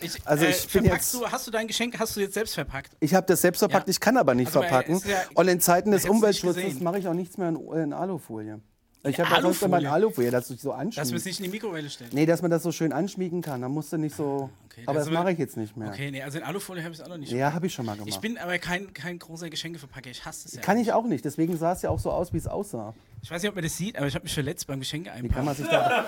Ich, 0.00 0.14
Also 0.24 0.44
äh, 0.44 0.50
ich 0.50 0.68
bin 0.72 0.84
verpackst 0.84 1.12
jetzt- 1.14 1.22
du, 1.22 1.26
hast 1.30 1.46
du 1.46 1.50
dein 1.50 1.66
Geschenk, 1.66 1.98
hast 1.98 2.14
du 2.16 2.20
jetzt 2.20 2.34
selbst 2.34 2.54
verpackt? 2.54 2.92
Ich 3.00 3.14
habe 3.14 3.26
das 3.26 3.40
selbst 3.40 3.58
verpackt, 3.58 3.88
Ja. 3.88 3.90
ich 3.90 3.98
kann 4.00 4.16
aber 4.16 4.34
nicht 4.34 4.46
Also, 4.48 4.60
weil 4.60 4.68
verpacken. 4.68 5.02
ja- 5.08 5.16
und 5.34 5.48
in 5.48 5.60
Zeiten 5.60 5.90
des 5.90 6.04
du 6.04 6.10
Umweltschutzes 6.12 6.80
mache 6.80 6.98
ich 6.98 7.08
auch 7.08 7.14
nichts 7.14 7.36
mehr 7.36 7.48
in, 7.48 7.56
in 7.72 7.92
Alufolie. 7.92 8.60
Ich 9.08 9.20
habe 9.20 9.30
ja 9.30 9.42
sonst 9.42 9.62
immer 9.62 9.78
in 9.78 9.86
Alufolie? 9.86 10.30
Dass 10.30 10.48
du 10.48 10.54
dich 10.54 10.62
so 10.62 10.70
Dass 10.70 10.78
wir 10.78 10.90
es 10.90 10.98
anschmiegst. 10.98 11.26
nicht 11.26 11.38
in 11.40 11.44
die 11.44 11.50
Mikrowelle 11.50 11.90
stellen. 11.90 12.10
Nee, 12.12 12.26
dass 12.26 12.42
man 12.42 12.50
das 12.50 12.62
so 12.62 12.72
schön 12.72 12.92
anschmiegen 12.92 13.42
kann. 13.42 13.62
Dann 13.62 13.72
musst 13.72 13.92
du 13.92 13.96
nicht 13.96 14.16
so. 14.16 14.50
Okay, 14.70 14.82
aber 14.86 15.00
das 15.00 15.10
mache 15.10 15.32
ich 15.32 15.38
jetzt 15.38 15.56
nicht 15.56 15.76
mehr. 15.76 15.88
Okay, 15.88 16.10
nee, 16.10 16.22
also 16.22 16.38
in 16.38 16.44
Alufolie 16.44 16.82
habe 16.82 16.92
ich 16.92 17.00
es 17.00 17.04
auch 17.04 17.08
noch 17.08 17.16
nicht. 17.16 17.32
Ja, 17.32 17.52
habe 17.52 17.66
ich 17.66 17.74
schon 17.74 17.86
mal 17.86 17.94
gemacht. 17.94 18.08
Ich 18.08 18.18
bin 18.18 18.38
aber 18.38 18.58
kein, 18.58 18.92
kein 18.92 19.18
großer 19.18 19.50
Geschenkeverpacker. 19.50 20.10
Ich 20.10 20.24
hasse 20.24 20.48
es 20.48 20.54
ja. 20.54 20.60
kann 20.60 20.78
ich 20.78 20.92
auch 20.92 21.04
nicht. 21.04 21.24
Deswegen 21.24 21.56
sah 21.56 21.72
es 21.72 21.82
ja 21.82 21.90
auch 21.90 21.98
so 21.98 22.10
aus, 22.10 22.32
wie 22.32 22.38
es 22.38 22.46
aussah. 22.46 22.94
Ich 23.22 23.30
weiß 23.30 23.42
nicht, 23.42 23.48
ob 23.48 23.56
man 23.56 23.64
das 23.64 23.76
sieht, 23.76 23.96
aber 23.96 24.06
ich 24.06 24.14
habe 24.14 24.22
mich 24.22 24.34
verletzt 24.34 24.66
beim 24.66 24.78
Geschenke 24.78 25.10
Wie 25.20 25.28
kann 25.28 25.38
einpacken. 25.38 25.44
man 25.44 25.56
sich 25.56 25.66
da. 25.66 26.04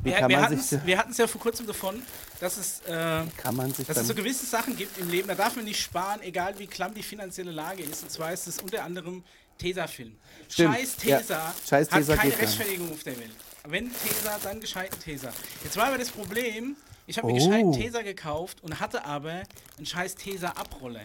Wie 0.00 0.10
Wir, 0.10 0.16
kann 0.16 0.28
wir 0.30 0.36
man 0.38 0.46
hatten 0.46 0.58
sich, 0.58 0.86
wir 0.86 0.98
hatten 0.98 1.10
es 1.10 1.18
ja 1.18 1.26
vor 1.26 1.40
kurzem 1.40 1.66
davon, 1.66 2.02
dass 2.40 2.56
es, 2.56 2.80
äh, 2.86 3.24
kann 3.36 3.56
man 3.56 3.72
sich 3.72 3.86
dass 3.86 3.98
es 3.98 4.06
so 4.08 4.14
gewisse 4.14 4.46
Sachen 4.46 4.76
gibt 4.76 4.96
im 4.98 5.10
Leben, 5.10 5.28
da 5.28 5.34
darf 5.34 5.56
man 5.56 5.64
nicht 5.64 5.80
sparen, 5.80 6.20
egal 6.22 6.58
wie 6.58 6.66
klamm 6.66 6.94
die 6.94 7.02
finanzielle 7.02 7.50
Lage 7.50 7.82
ist. 7.82 8.02
Und 8.02 8.10
zwar 8.10 8.32
ist 8.32 8.46
es 8.46 8.60
unter 8.60 8.84
anderem 8.84 9.22
Tesa-Film. 9.58 10.16
Stimmt, 10.48 10.74
Scheiß 10.76 10.96
ja. 11.04 11.18
Tesa 11.18 11.54
Scheiß 11.68 11.88
Tesa 11.88 12.12
hat 12.12 12.20
keine 12.20 12.30
gar 12.32 12.38
nicht. 12.40 12.42
Rechtfertigung 12.42 12.92
auf 12.92 13.02
der 13.02 13.18
Welt. 13.18 13.30
Wenn 13.66 13.90
Tesa, 13.92 14.38
dann 14.42 14.60
gescheiten 14.60 14.98
Tesa. 15.00 15.28
Jetzt 15.62 15.76
war 15.76 15.88
aber 15.88 15.98
das 15.98 16.10
Problem, 16.10 16.76
ich 17.06 17.18
habe 17.18 17.26
mir 17.26 17.34
Oh. 17.34 17.36
gescheiten 17.36 17.72
Tesa 17.72 18.02
gekauft 18.02 18.62
und 18.62 18.80
hatte 18.80 19.04
aber 19.04 19.42
einen 19.76 19.86
scheiß 19.86 20.14
Tesa-Abroller. 20.14 21.02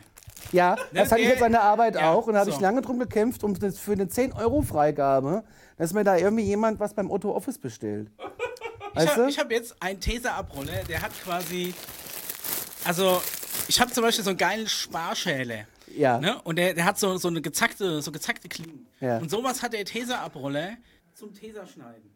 Ja, 0.51 0.75
das 0.93 1.11
hatte 1.11 1.21
ich 1.21 1.27
jetzt 1.29 1.41
an 1.41 1.53
der 1.53 1.63
Arbeit 1.63 1.95
ja, 1.95 2.11
auch 2.11 2.27
und 2.27 2.33
da 2.33 2.41
habe 2.41 2.49
ich 2.49 2.57
so. 2.57 2.61
lange 2.61 2.81
drum 2.81 2.99
gekämpft, 2.99 3.43
um 3.43 3.57
das 3.57 3.79
für 3.79 3.93
eine 3.93 4.05
10-Euro-Freigabe, 4.05 5.43
dass 5.77 5.93
mir 5.93 6.03
da 6.03 6.17
irgendwie 6.17 6.43
jemand 6.43 6.79
was 6.79 6.93
beim 6.93 7.09
Otto 7.09 7.33
Office 7.35 7.57
bestellt. 7.57 8.09
Ich 8.19 8.95
Weißt 8.99 9.15
habe 9.17 9.29
ich 9.29 9.39
hab 9.39 9.51
jetzt 9.51 9.75
einen 9.81 9.99
Tesa-Abroller, 9.99 10.83
der 10.87 11.01
hat 11.01 11.11
quasi. 11.23 11.73
Also, 12.85 13.21
ich 13.67 13.79
habe 13.81 13.91
zum 13.91 14.03
Beispiel 14.03 14.23
so 14.23 14.31
einen 14.31 14.37
geilen 14.37 14.67
Sparschäler. 14.67 15.65
Ja. 15.95 16.19
Ne? 16.19 16.41
Und 16.43 16.57
der, 16.57 16.73
der 16.73 16.85
hat 16.85 16.99
so, 16.99 17.17
so 17.17 17.27
eine 17.27 17.41
gezackte, 17.41 18.01
so 18.01 18.11
gezackte 18.11 18.49
Klingen. 18.49 18.87
Ja. 18.99 19.17
Und 19.17 19.29
sowas 19.29 19.61
hat 19.61 19.73
der 19.73 19.85
Tesa-Abroller 19.85 20.77
zum 21.13 21.33
Tesa-Schneiden. 21.33 22.11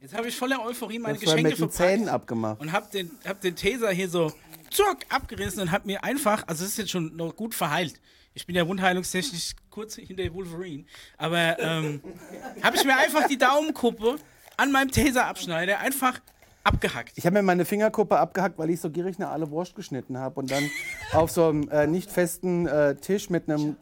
Jetzt 0.00 0.14
habe 0.16 0.26
ich 0.26 0.36
voller 0.36 0.64
Euphorie 0.64 0.98
meine 0.98 1.14
Das 1.14 1.22
Geschenke 1.22 1.42
mit 1.44 1.52
den 1.52 1.58
verpackt 1.58 1.76
Zähnen 1.76 2.08
abgemacht. 2.08 2.60
und 2.60 2.72
habe 2.72 2.88
den, 2.92 3.10
hab 3.24 3.40
den 3.40 3.54
Tesa 3.54 3.90
hier 3.90 4.08
so 4.08 4.32
zuck, 4.70 4.98
abgerissen 5.08 5.60
und 5.60 5.70
habe 5.70 5.86
mir 5.86 6.02
einfach, 6.02 6.42
also 6.48 6.64
es 6.64 6.72
ist 6.72 6.78
jetzt 6.78 6.90
schon 6.90 7.14
noch 7.14 7.36
gut 7.36 7.54
verheilt. 7.54 8.00
Ich 8.34 8.46
bin 8.46 8.56
ja 8.56 8.66
wundheilungstechnisch 8.66 9.52
kurz 9.70 9.94
hinter 9.94 10.34
Wolverine, 10.34 10.84
aber 11.18 11.56
ähm, 11.60 12.00
habe 12.62 12.76
ich 12.76 12.84
mir 12.84 12.96
einfach 12.96 13.28
die 13.28 13.38
Daumenkuppe 13.38 14.16
an 14.56 14.72
meinem 14.72 14.90
Tesa-Abschneider 14.90 15.78
einfach 15.78 16.20
abgehackt. 16.64 17.12
Ich 17.16 17.26
habe 17.26 17.34
mir 17.34 17.42
meine 17.42 17.64
Fingerkuppe 17.64 18.18
abgehackt, 18.18 18.58
weil 18.58 18.70
ich 18.70 18.80
so 18.80 18.90
gierig 18.90 19.16
eine 19.16 19.28
alle 19.28 19.50
Wurst 19.50 19.74
geschnitten 19.74 20.18
habe 20.18 20.38
und 20.40 20.50
dann 20.50 20.64
auf 21.12 21.30
so 21.30 21.48
einem 21.48 21.68
äh, 21.70 21.86
nicht 21.86 22.10
festen 22.10 22.66
äh, 22.66 22.94
Tisch 22.96 23.30
mit 23.30 23.48
einem 23.48 23.76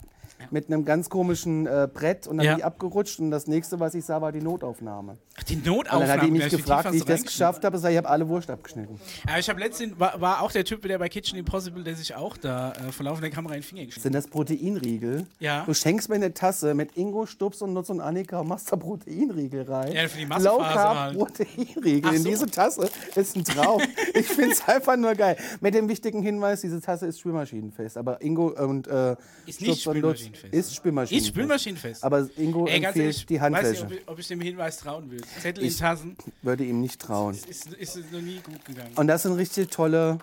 mit 0.50 0.66
einem 0.68 0.84
ganz 0.84 1.08
komischen 1.10 1.66
äh, 1.66 1.88
Brett 1.92 2.26
und 2.26 2.38
dann 2.38 2.46
Ja. 2.46 2.54
die 2.56 2.64
abgerutscht 2.64 3.20
und 3.20 3.30
das 3.30 3.46
nächste, 3.46 3.80
was 3.80 3.94
ich 3.94 4.04
sah, 4.04 4.20
war 4.20 4.32
die 4.32 4.40
Notaufnahme. 4.40 5.18
Ach, 5.38 5.42
die 5.44 5.56
Und 5.56 5.66
Notaufnahme. 5.66 6.06
dann 6.06 6.20
hat 6.20 6.26
die 6.26 6.30
mich 6.30 6.48
gefragt, 6.48 6.92
wie 6.92 6.96
ich 6.96 7.04
das 7.04 7.22
geschafft 7.22 7.64
habe. 7.64 7.76
Ich 7.76 7.84
Ich 7.84 7.96
habe 7.96 8.08
alle 8.08 8.28
Wurst 8.28 8.50
abgeschnitten. 8.50 8.98
Ja, 9.28 9.38
ich 9.38 9.48
habe 9.48 9.60
letztens, 9.60 9.98
war, 9.98 10.20
war 10.20 10.42
auch 10.42 10.52
der 10.52 10.64
Typ, 10.64 10.82
der 10.82 10.98
bei 10.98 11.08
Kitchen 11.08 11.38
Impossible, 11.38 11.82
der 11.84 11.94
sich 11.96 12.14
auch 12.14 12.36
da 12.36 12.72
äh, 12.72 12.92
vor 12.92 13.04
laufender 13.06 13.30
Kamera 13.30 13.54
in 13.54 13.60
den 13.60 13.64
Finger 13.66 13.84
geschnitten 13.86 14.02
Sind 14.02 14.14
das 14.14 14.26
Proteinriegel? 14.28 15.26
Ja. 15.38 15.64
Du 15.64 15.74
schenkst 15.74 16.08
mir 16.08 16.16
eine 16.16 16.32
Tasse 16.34 16.74
mit 16.74 16.96
Ingo, 16.96 17.26
Stups 17.26 17.62
und 17.62 17.72
Nutz 17.72 17.90
und 17.90 18.00
Annika 18.00 18.40
und 18.40 18.48
machst 18.48 18.70
da 18.72 18.76
Proteinriegel 18.76 19.62
rein. 19.62 19.92
Ja, 19.92 20.08
für 20.08 20.18
die 20.18 20.24
Low 20.24 20.58
Carb 20.58 20.98
halt. 20.98 21.18
Proteinriegel 21.18 22.02
Ach 22.10 22.12
in 22.14 22.22
so. 22.22 22.28
diese 22.28 22.46
Tasse 22.46 22.88
ist 23.14 23.36
ein 23.36 23.44
Traum. 23.44 23.80
ich 24.14 24.26
finde 24.26 24.52
es 24.52 24.66
einfach 24.68 24.96
nur 24.96 25.14
geil. 25.14 25.36
Mit 25.60 25.74
dem 25.74 25.88
wichtigen 25.88 26.22
Hinweis, 26.22 26.60
diese 26.60 26.80
Tasse 26.80 27.06
ist 27.06 27.20
spülmaschinenfest. 27.20 27.96
Aber 27.96 28.22
Ingo 28.22 28.48
und 28.48 28.86
äh, 28.88 29.16
Ist 29.46 29.60
nicht 29.60 29.80
Stups 29.80 29.86
und 29.86 30.00
Lutz 30.02 30.29
spülmaschinenfest. 30.34 30.54
ist 30.70 30.76
spülmaschinenfest. 30.76 31.22
Ist 31.22 31.28
spülmaschinenfest. 31.28 32.04
Aber 32.04 32.28
Ingo 32.36 32.66
Ey, 32.66 32.76
empfiehlt 32.76 32.96
ehrlich, 32.96 33.26
die 33.26 33.40
weiß 33.40 33.50
nicht, 33.50 33.56
Handfläche. 33.56 33.84
ob 33.84 33.92
ich, 33.92 34.08
ob 34.08 34.18
ich 34.18 34.28
dem 34.28 34.40
Hinweis 34.40 34.76
trauen 34.78 35.10
will. 35.10 35.20
Zettel 35.40 35.62
in 35.64 35.68
Ich- 35.70 35.76
Tassen 35.78 36.16
Würde 36.42 36.64
ihm 36.64 36.80
nicht 36.80 37.00
trauen. 37.00 37.34
ist, 37.34 37.48
ist 37.74 37.96
es 37.96 38.10
noch 38.10 38.20
nie 38.20 38.40
gut 38.44 38.64
gegangen. 38.64 38.92
Und 38.96 39.06
das 39.06 39.22
sind 39.22 39.32
richtig 39.34 39.70
tolle 39.70 40.18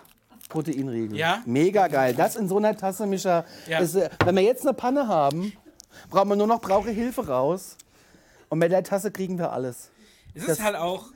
Proteinriegel. 0.48 1.16
Ja? 1.16 1.42
Mega 1.46 1.88
geil. 1.88 2.14
Das 2.14 2.36
in 2.36 2.48
so 2.48 2.56
einer 2.56 2.76
Tasse, 2.76 3.06
Micha. 3.06 3.44
Ja. 3.68 3.80
Ist, 3.80 3.94
äh, 3.96 4.08
wenn 4.24 4.34
wir 4.36 4.42
jetzt 4.42 4.62
eine 4.62 4.74
Panne 4.74 5.06
haben, 5.08 5.52
brauchen 6.10 6.28
wir 6.30 6.36
nur 6.36 6.46
noch 6.46 6.60
brauche 6.60 6.90
Hilfe 6.90 7.26
raus. 7.26 7.76
Und 8.48 8.58
mit 8.60 8.72
der 8.72 8.82
Tasse 8.82 9.10
kriegen 9.10 9.38
wir 9.38 9.52
alles. 9.52 9.90
Es 10.34 10.46
das- 10.46 10.58
ist 10.58 10.64
halt 10.64 10.76
auch, 10.76 11.06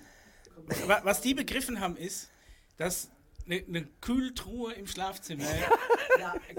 wa- 0.86 1.00
was 1.04 1.20
die 1.22 1.32
begriffen 1.34 1.80
haben, 1.80 1.96
ist, 1.96 2.28
dass 2.76 3.08
eine, 3.46 3.62
eine 3.68 3.86
Kühltruhe 4.00 4.72
im 4.74 4.86
Schlafzimmer 4.86 5.44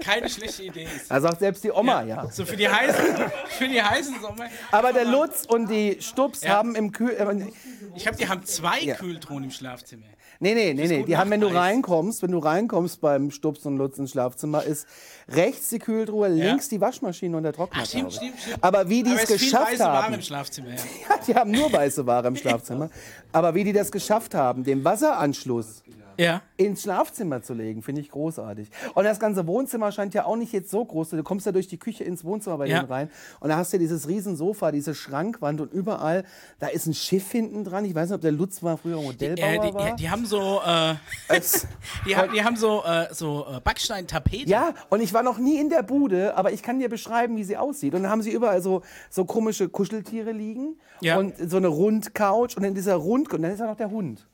keine 0.02 0.28
schlechte 0.28 0.62
Idee 0.64 0.84
ist. 0.96 1.10
Da 1.10 1.20
sagt 1.20 1.38
selbst 1.40 1.64
die 1.64 1.70
Oma, 1.72 2.02
ja. 2.02 2.28
So 2.30 2.44
für 2.44 2.56
die 2.56 2.68
heißen, 2.68 3.04
für 3.48 3.68
die 3.68 3.82
heißen 3.82 4.20
Sommer. 4.20 4.46
Aber 4.70 4.92
der 4.92 5.04
Lutz 5.04 5.44
und 5.46 5.68
die 5.70 5.98
Stups 6.00 6.42
Ja. 6.42 6.50
haben 6.50 6.74
im 6.74 6.92
Kühl. 6.92 7.10
Äh, 7.10 7.46
Ich 7.94 8.06
habe, 8.06 8.16
die 8.16 8.28
haben 8.28 8.44
zwei 8.44 8.80
Ja. 8.80 8.94
Kühltruhen 8.96 9.44
im 9.44 9.50
Schlafzimmer. 9.50 10.06
nee, 10.40 10.52
nee, 10.54 10.74
nee, 10.74 10.86
nee. 10.88 11.04
Die 11.04 11.16
haben, 11.16 11.30
wenn 11.30 11.40
du 11.40 11.46
reinkommst, 11.46 12.22
wenn 12.22 12.32
du 12.32 12.38
reinkommst 12.38 13.00
beim 13.00 13.30
Stups 13.30 13.64
und 13.66 13.76
Lutz 13.76 13.98
ins 13.98 14.10
Schlafzimmer, 14.10 14.62
ist 14.64 14.86
rechts 15.28 15.68
die 15.70 15.78
Kühltruhe, 15.78 16.28
links 16.28 16.68
die 16.68 16.80
Waschmaschine 16.80 17.36
und 17.36 17.44
der 17.44 17.52
Trockner. 17.52 17.80
Ach, 17.82 17.86
stimmt, 17.86 18.12
stimmt, 18.12 18.38
stimmt. 18.40 18.58
Aber 18.62 18.88
wie 18.88 19.02
die 19.02 19.10
Aber 19.12 19.22
es 19.22 19.28
geschafft 19.28 19.72
weiße 19.72 19.84
Ware 19.84 20.02
haben. 20.04 20.14
im 20.14 20.22
Schlafzimmer. 20.22 20.68
Ja. 21.08 21.16
Die 21.26 21.34
haben 21.34 21.50
nur 21.52 21.72
weiße 21.72 22.06
Ware 22.06 22.28
im 22.28 22.36
Schlafzimmer. 22.36 22.90
Aber 23.32 23.54
wie 23.54 23.64
die 23.64 23.72
das 23.72 23.90
geschafft 23.92 24.34
haben, 24.34 24.64
den 24.64 24.84
Wasseranschluss 24.84 25.82
ja. 26.18 26.42
ins 26.56 26.82
Schlafzimmer 26.82 27.42
zu 27.42 27.54
legen, 27.54 27.82
finde 27.82 28.00
ich 28.00 28.10
großartig. 28.10 28.70
Und 28.94 29.04
das 29.04 29.18
ganze 29.20 29.46
Wohnzimmer 29.46 29.92
scheint 29.92 30.14
ja 30.14 30.24
auch 30.24 30.36
nicht 30.36 30.52
jetzt 30.52 30.70
so 30.70 30.84
groß. 30.84 31.10
Du 31.10 31.22
kommst 31.22 31.46
ja 31.46 31.52
durch 31.52 31.68
die 31.68 31.78
Küche 31.78 32.04
ins 32.04 32.24
Wohnzimmer 32.24 32.58
bei 32.58 32.66
Ja. 32.66 32.78
denen 32.80 32.90
rein 32.92 33.10
und 33.40 33.48
da 33.48 33.56
hast 33.56 33.72
du 33.72 33.78
dieses 33.78 34.08
riesen 34.08 34.36
Sofa, 34.36 34.72
diese 34.72 34.94
Schrankwand 34.94 35.60
und 35.60 35.72
überall, 35.72 36.24
da 36.58 36.68
ist 36.68 36.86
ein 36.86 36.94
Schiff 36.94 37.30
hinten 37.30 37.64
dran. 37.64 37.84
Ich 37.84 37.94
weiß 37.94 38.08
nicht, 38.10 38.14
ob 38.16 38.20
der 38.22 38.32
Lutz 38.32 38.62
mal 38.62 38.76
früher 38.76 39.00
Modellbauer 39.00 39.46
Äh, 39.48 39.58
die, 39.68 39.74
war. 39.74 39.90
die, 39.90 39.96
die 40.02 40.10
haben 40.10 40.26
so, 40.26 40.60
äh, 40.64 40.94
die, 42.06 42.16
haben, 42.16 42.32
die 42.32 42.42
haben 42.44 42.56
so, 42.56 42.82
äh, 42.84 43.06
so 43.12 43.46
äh, 43.50 43.60
Backsteintapete. 43.60 44.48
ja, 44.48 44.74
und 44.90 45.00
ich 45.00 45.12
war 45.12 45.22
noch 45.22 45.38
nie 45.38 45.58
in 45.60 45.68
der 45.70 45.82
Bude, 45.82 46.36
aber 46.36 46.52
ich 46.52 46.62
kann 46.62 46.78
dir 46.78 46.88
beschreiben, 46.88 47.36
wie 47.36 47.44
sie 47.44 47.56
aussieht. 47.56 47.94
Und 47.94 48.02
dann 48.02 48.10
haben 48.10 48.22
sie 48.22 48.30
überall 48.32 48.62
so, 48.62 48.82
so 49.10 49.24
komische 49.24 49.68
Kuscheltiere 49.68 50.32
liegen 50.32 50.76
Ja. 51.00 51.18
und 51.18 51.34
so 51.50 51.56
eine 51.56 51.68
Rundcouch 51.68 52.56
und 52.56 52.64
in 52.64 52.74
dieser 52.74 52.94
Rund 52.96 53.32
und 53.32 53.42
dann 53.42 53.52
ist 53.52 53.60
da 53.60 53.66
noch 53.66 53.76
der 53.76 53.90
Hund. 53.90 54.26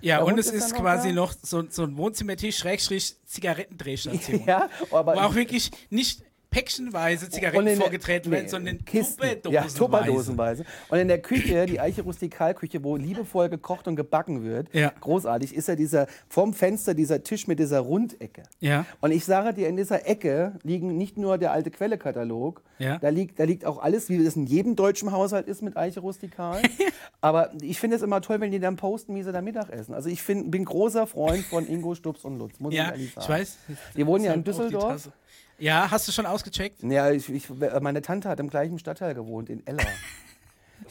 Ja, 0.00 0.22
und 0.22 0.38
es 0.38 0.50
ist 0.50 0.72
noch 0.72 0.80
quasi 0.80 1.08
da? 1.08 1.14
noch 1.14 1.32
so, 1.42 1.64
so 1.68 1.82
ein 1.84 1.96
Wohnzimmertisch, 1.96 2.58
Schrägstrich, 2.58 3.16
Zigarettendrehstation. 3.24 4.42
Ja, 4.46 4.68
aber 4.90 5.14
Wo 5.14 5.20
auch 5.20 5.34
wirklich 5.34 5.70
nicht 5.90 6.22
päckchenweise 6.56 7.28
Zigaretten 7.30 7.60
in 7.60 7.66
der- 7.66 7.76
vorgetreten 7.76 8.30
werden, 8.30 8.44
nee, 8.44 8.50
sondern 8.50 8.84
Kisten. 8.84 9.22
Tupperdosenweise. 9.22 9.54
Ja, 9.54 9.78
Tupperdosenweise. 9.78 10.64
Und 10.88 10.98
in 10.98 11.08
der 11.08 11.20
Küche, 11.20 11.66
die 11.66 11.80
Eiche 11.80 12.02
Rustikalküche, 12.02 12.82
wo 12.82 12.96
liebevoll 12.96 13.48
gekocht 13.48 13.86
und 13.88 13.96
gebacken 13.96 14.42
wird, 14.44 14.74
Ja. 14.74 14.92
großartig, 15.00 15.54
ist 15.54 15.68
ja 15.68 15.76
dieser, 15.76 16.06
vorm 16.28 16.54
Fenster 16.54 16.94
dieser 16.94 17.22
Tisch 17.22 17.46
mit 17.46 17.58
dieser 17.58 17.80
Rundecke. 17.80 18.42
Ja. 18.60 18.86
Und 19.00 19.12
ich 19.12 19.24
sage 19.24 19.52
dir, 19.54 19.68
in 19.68 19.76
dieser 19.76 20.06
Ecke 20.08 20.52
liegen 20.62 20.96
nicht 20.96 21.16
nur 21.16 21.38
der 21.38 21.52
alte 21.52 21.70
Quellekatalog, 21.70 22.62
Ja. 22.78 22.98
da, 22.98 23.08
liegt, 23.10 23.38
da 23.38 23.44
liegt 23.44 23.64
auch 23.64 23.78
alles, 23.82 24.08
wie 24.08 24.16
es 24.24 24.36
in 24.36 24.46
jedem 24.46 24.76
deutschen 24.76 25.12
Haushalt 25.12 25.46
ist 25.48 25.62
mit 25.62 25.76
Eiche 25.76 26.00
Rustikal. 26.00 26.60
Aber 27.20 27.50
ich 27.62 27.80
finde 27.80 27.96
es 27.96 28.02
immer 28.02 28.20
toll, 28.20 28.40
wenn 28.40 28.50
die 28.50 28.60
dann 28.60 28.76
posten, 28.76 29.14
wie 29.14 29.22
sie 29.22 29.32
da 29.32 29.40
Mittagessen. 29.42 29.94
Also 29.94 30.08
ich 30.08 30.22
find, 30.22 30.50
bin 30.50 30.64
großer 30.64 31.06
Freund 31.06 31.44
von 31.44 31.66
Ingo 31.68 31.94
Stubbs 31.94 32.24
und 32.24 32.38
Lutz, 32.38 32.60
muss 32.60 32.72
ich 32.72 32.78
Ja, 32.78 32.90
ehrlich 32.90 33.12
sagen. 33.14 33.24
ich 33.24 33.28
weiß. 33.28 33.58
Die 33.96 34.06
wohnen 34.06 34.24
ja 34.24 34.32
in 34.32 34.40
Auf 34.40 34.44
die 34.44 34.50
Düsseldorf. 34.50 35.10
Ja, 35.58 35.90
hast 35.90 36.06
du 36.06 36.12
schon 36.12 36.26
ausgecheckt? 36.26 36.82
Ja, 36.82 37.10
ich, 37.10 37.28
ich, 37.30 37.48
meine 37.80 38.02
Tante 38.02 38.28
hat 38.28 38.40
im 38.40 38.50
gleichen 38.50 38.78
Stadtteil 38.78 39.14
gewohnt, 39.14 39.48
in 39.48 39.66
Eller. 39.66 39.84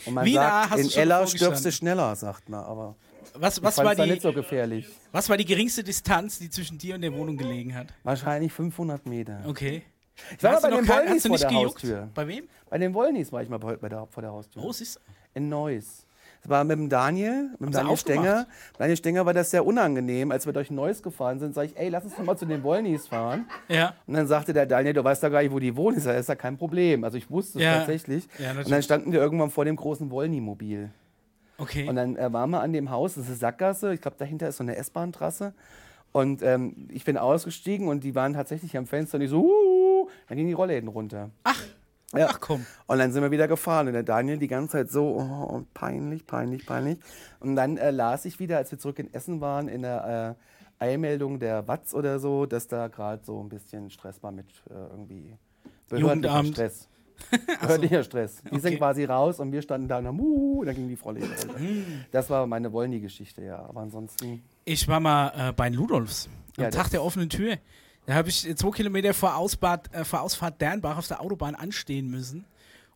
Und 0.05 0.13
man 0.13 0.25
Wie 0.25 0.33
nah 0.33 0.67
sagt, 0.67 0.83
du 0.95 1.01
in 1.01 1.09
davor 1.09 1.27
stirbst 1.27 1.65
du 1.65 1.71
schneller, 1.71 2.15
sagt 2.15 2.49
man. 2.49 2.63
Aber 2.63 2.95
Was, 3.35 3.61
was, 3.61 3.77
war 3.77 3.95
die, 3.95 4.09
nicht 4.09 4.21
so 4.21 4.33
gefährlich. 4.33 4.87
was 5.11 5.29
war 5.29 5.37
die 5.37 5.45
geringste 5.45 5.83
Distanz, 5.83 6.39
die 6.39 6.49
zwischen 6.49 6.77
dir 6.77 6.95
und 6.95 7.01
der 7.01 7.13
Wohnung 7.13 7.37
gelegen 7.37 7.75
hat? 7.75 7.87
Wahrscheinlich 8.03 8.51
500 8.51 9.05
Meter. 9.05 9.43
Okay. 9.45 9.83
Ich 10.37 10.43
war 10.43 10.53
Hast 10.53 10.61
bei 10.63 10.69
den 10.69 10.87
Wollnis 10.87 11.27
vor 11.27 11.37
der 11.37 11.49
gejuckt? 11.49 11.75
Haustür. 11.75 12.09
Bei 12.13 12.27
wem? 12.27 12.47
Bei 12.69 12.77
den 12.77 12.93
Wollnis 12.93 13.31
war 13.31 13.43
ich 13.43 13.49
mal 13.49 13.59
bei, 13.59 13.75
bei 13.75 13.89
der, 13.89 14.07
vor 14.07 14.21
der 14.21 14.31
Haustür. 14.31 14.63
Oh, 14.63 14.71
siehst 14.71 14.95
du. 14.95 14.99
In 15.33 15.49
Neuss. 15.49 16.04
War 16.49 16.63
mit 16.63 16.77
dem 16.77 16.89
Daniel, 16.89 17.49
mit 17.59 17.69
dem 17.69 17.71
Daniel? 17.71 17.97
Stenger. 17.97 18.47
Daniel 18.77 18.97
Stenger 18.97 19.25
war 19.25 19.33
das 19.33 19.51
sehr 19.51 19.65
unangenehm. 19.65 20.31
Als 20.31 20.45
wir 20.45 20.53
durch 20.53 20.69
Neuss 20.71 21.01
gefahren 21.01 21.39
sind, 21.39 21.53
sage 21.55 21.67
ich, 21.67 21.77
ey, 21.77 21.89
lass 21.89 22.03
uns 22.03 22.15
doch 22.15 22.23
mal 22.23 22.37
zu 22.37 22.45
den 22.45 22.63
Wollnis 22.63 23.07
fahren. 23.07 23.45
Ja. 23.67 23.93
Und 24.07 24.13
dann 24.15 24.27
sagte 24.27 24.53
der 24.53 24.65
Daniel, 24.65 24.93
du 24.93 25.03
weißt 25.03 25.23
doch 25.23 25.31
gar 25.31 25.41
nicht, 25.41 25.51
wo 25.51 25.59
die 25.59 25.75
wohnen. 25.75 25.97
Ich 25.97 26.03
sag, 26.03 26.13
Das 26.13 26.21
ist 26.21 26.27
ja 26.29 26.35
kein 26.35 26.57
Problem. 26.57 27.03
Also 27.03 27.17
ich 27.17 27.29
wusste 27.29 27.59
es 27.59 27.63
Ja. 27.65 27.77
tatsächlich. 27.77 28.27
Ja, 28.39 28.51
und 28.51 28.69
dann 28.69 28.81
standen 28.83 29.11
wir 29.11 29.19
irgendwann 29.19 29.49
vor 29.49 29.65
dem 29.65 29.75
großen 29.75 30.09
Wollny-Mobil. 30.11 30.89
Okay. 31.57 31.87
Und 31.87 31.95
dann 31.95 32.15
äh, 32.17 32.31
waren 32.33 32.49
wir 32.49 32.59
an 32.61 32.73
dem 32.73 32.89
Haus, 32.91 33.15
das 33.15 33.23
ist 33.23 33.29
eine 33.29 33.37
Sackgasse, 33.37 33.93
ich 33.93 34.01
glaube, 34.01 34.17
dahinter 34.19 34.47
ist 34.49 34.57
so 34.57 34.63
eine 34.63 34.75
S-Bahn-Trasse. 34.75 35.53
Und 36.11 36.41
ähm, 36.43 36.87
ich 36.91 37.03
bin 37.05 37.17
ausgestiegen 37.17 37.87
und 37.87 38.03
die 38.03 38.15
waren 38.15 38.33
tatsächlich 38.33 38.77
am 38.77 38.85
Fenster 38.87 39.17
und 39.17 39.21
ich 39.23 39.29
so, 39.29 39.41
uh, 39.43 40.09
dann 40.27 40.37
gingen 40.37 40.47
die 40.47 40.53
Rollläden 40.53 40.87
runter. 40.89 41.29
Ach, 41.43 41.61
Ja. 42.19 42.27
ach 42.29 42.39
komm. 42.39 42.65
Und 42.87 42.97
dann 42.99 43.11
sind 43.11 43.21
wir 43.23 43.31
wieder 43.31 43.47
gefahren 43.47 43.87
und 43.87 43.93
der 43.93 44.03
Daniel 44.03 44.37
die 44.37 44.47
ganze 44.47 44.73
Zeit 44.73 44.91
so, 44.91 45.17
oh, 45.19 45.63
peinlich, 45.73 46.25
peinlich, 46.25 46.65
peinlich. 46.65 46.97
Und 47.39 47.55
dann 47.55 47.77
äh, 47.77 47.91
las 47.91 48.25
ich 48.25 48.39
wieder, 48.39 48.57
als 48.57 48.71
wir 48.71 48.79
zurück 48.79 48.99
in 48.99 49.13
Essen 49.13 49.41
waren, 49.41 49.67
in 49.67 49.81
der 49.81 50.35
äh, 50.79 50.83
Eilmeldung 50.83 51.39
der 51.39 51.67
Watz 51.67 51.93
oder 51.93 52.19
so, 52.19 52.45
dass 52.45 52.67
da 52.67 52.87
gerade 52.87 53.23
so 53.23 53.41
ein 53.41 53.49
bisschen 53.49 53.89
Stress 53.89 54.21
war 54.23 54.31
mit 54.31 54.47
äh, 54.69 54.73
irgendwie 54.73 55.37
behördlicher. 55.89 56.43
Stress. 56.45 56.89
Behördlicher 57.61 58.03
Stress. 58.03 58.41
Die 58.51 58.59
sind 58.59 58.71
Okay. 58.71 58.77
quasi 58.77 59.05
raus 59.05 59.39
und 59.39 59.53
wir 59.53 59.61
standen 59.61 59.87
da 59.87 59.99
und 59.99 60.07
haben, 60.07 60.19
uh, 60.19 60.65
dann 60.65 60.75
ging 60.75 60.89
die 60.89 60.95
Rollläden 60.95 61.31
runter. 61.31 61.57
Hm. 61.59 61.85
Das 62.11 62.29
war 62.29 62.45
meine 62.45 62.73
Wollny-Geschichte, 62.73 63.41
ja. 63.41 63.57
Aber 63.59 63.79
ansonsten, 63.79 64.43
Ich 64.65 64.85
war 64.89 64.99
mal 64.99 65.31
äh, 65.49 65.53
bei 65.53 65.69
Ludolfs 65.69 66.27
am 66.57 66.63
Ja, 66.65 66.69
Tag 66.71 66.89
der 66.89 67.01
offenen 67.01 67.29
Tür. 67.29 67.55
Da 68.05 68.13
habe 68.13 68.29
ich 68.29 68.55
zwei 68.55 68.69
Kilometer 68.71 69.13
vor, 69.13 69.35
Ausbad, 69.35 69.93
äh, 69.93 70.03
vor 70.05 70.21
Ausfahrt 70.21 70.61
Dernbach 70.61 70.97
auf 70.97 71.07
der 71.07 71.21
Autobahn 71.21 71.55
anstehen 71.55 72.09
müssen, 72.09 72.45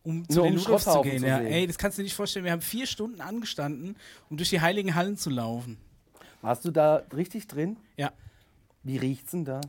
um 0.02 0.28
zu 0.28 0.38
Nur 0.38 0.44
den 0.46 0.52
um 0.54 0.58
Ludolfs 0.60 0.84
zu 0.84 1.02
gehen. 1.02 1.20
zu 1.20 1.26
ja. 1.26 1.38
Ey, 1.38 1.66
das 1.66 1.78
kannst 1.78 1.98
du 1.98 2.02
dir 2.02 2.04
nicht 2.04 2.14
vorstellen. 2.14 2.44
Wir 2.44 2.52
haben 2.52 2.60
vier 2.60 2.86
Stunden 2.86 3.20
angestanden, 3.20 3.96
um 4.28 4.36
durch 4.36 4.50
die 4.50 4.60
heiligen 4.60 4.94
Hallen 4.94 5.16
zu 5.16 5.30
laufen. 5.30 5.78
warst 6.42 6.64
du 6.64 6.70
da 6.70 7.02
richtig 7.14 7.48
drin? 7.48 7.76
Ja. 7.96 8.12
Wie 8.82 8.96
riecht's 8.96 9.32
denn 9.32 9.44
da? 9.44 9.60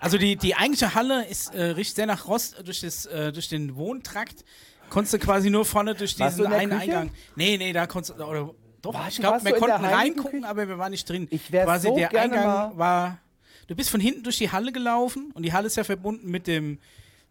Also 0.00 0.18
die, 0.18 0.36
die 0.36 0.54
eigentliche 0.54 0.94
Halle 0.94 1.24
ist, 1.26 1.54
äh, 1.54 1.62
riecht 1.62 1.96
sehr 1.96 2.04
nach 2.06 2.26
Rost 2.26 2.60
durch, 2.66 2.80
das, 2.80 3.06
äh, 3.06 3.32
durch 3.32 3.48
den 3.48 3.74
Wohntrakt. 3.76 4.44
Konntest 4.90 5.14
du 5.14 5.18
quasi 5.18 5.48
nur 5.50 5.64
vorne 5.64 5.94
durch 5.94 6.14
diesen 6.14 6.46
einen 6.46 6.70
Küche? 6.70 6.82
Eingang. 6.82 7.10
Nee, 7.36 7.56
nee, 7.56 7.72
da 7.72 7.86
konntest 7.86 8.18
du. 8.18 8.24
Oder, 8.24 8.50
doch, 8.82 8.92
Warst 8.92 9.12
ich 9.12 9.20
glaube, 9.20 9.42
wir 9.44 9.52
konnten 9.52 9.84
reingucken, 9.84 10.40
Küche? 10.40 10.48
aber 10.48 10.68
wir 10.68 10.78
waren 10.78 10.90
nicht 10.90 11.08
drin. 11.08 11.26
Ich 11.30 11.50
wär 11.52 11.64
quasi 11.64 11.88
so 11.88 11.96
der 11.96 12.08
gerne 12.08 12.34
Eingang 12.34 12.76
war. 12.78 13.18
Du 13.70 13.76
bist 13.76 13.88
von 13.88 14.00
hinten 14.00 14.24
durch 14.24 14.36
die 14.36 14.50
Halle 14.50 14.72
gelaufen 14.72 15.30
und 15.32 15.44
die 15.44 15.52
Halle 15.52 15.68
ist 15.68 15.76
ja 15.76 15.84
verbunden 15.84 16.28
mit 16.28 16.48
dem. 16.48 16.78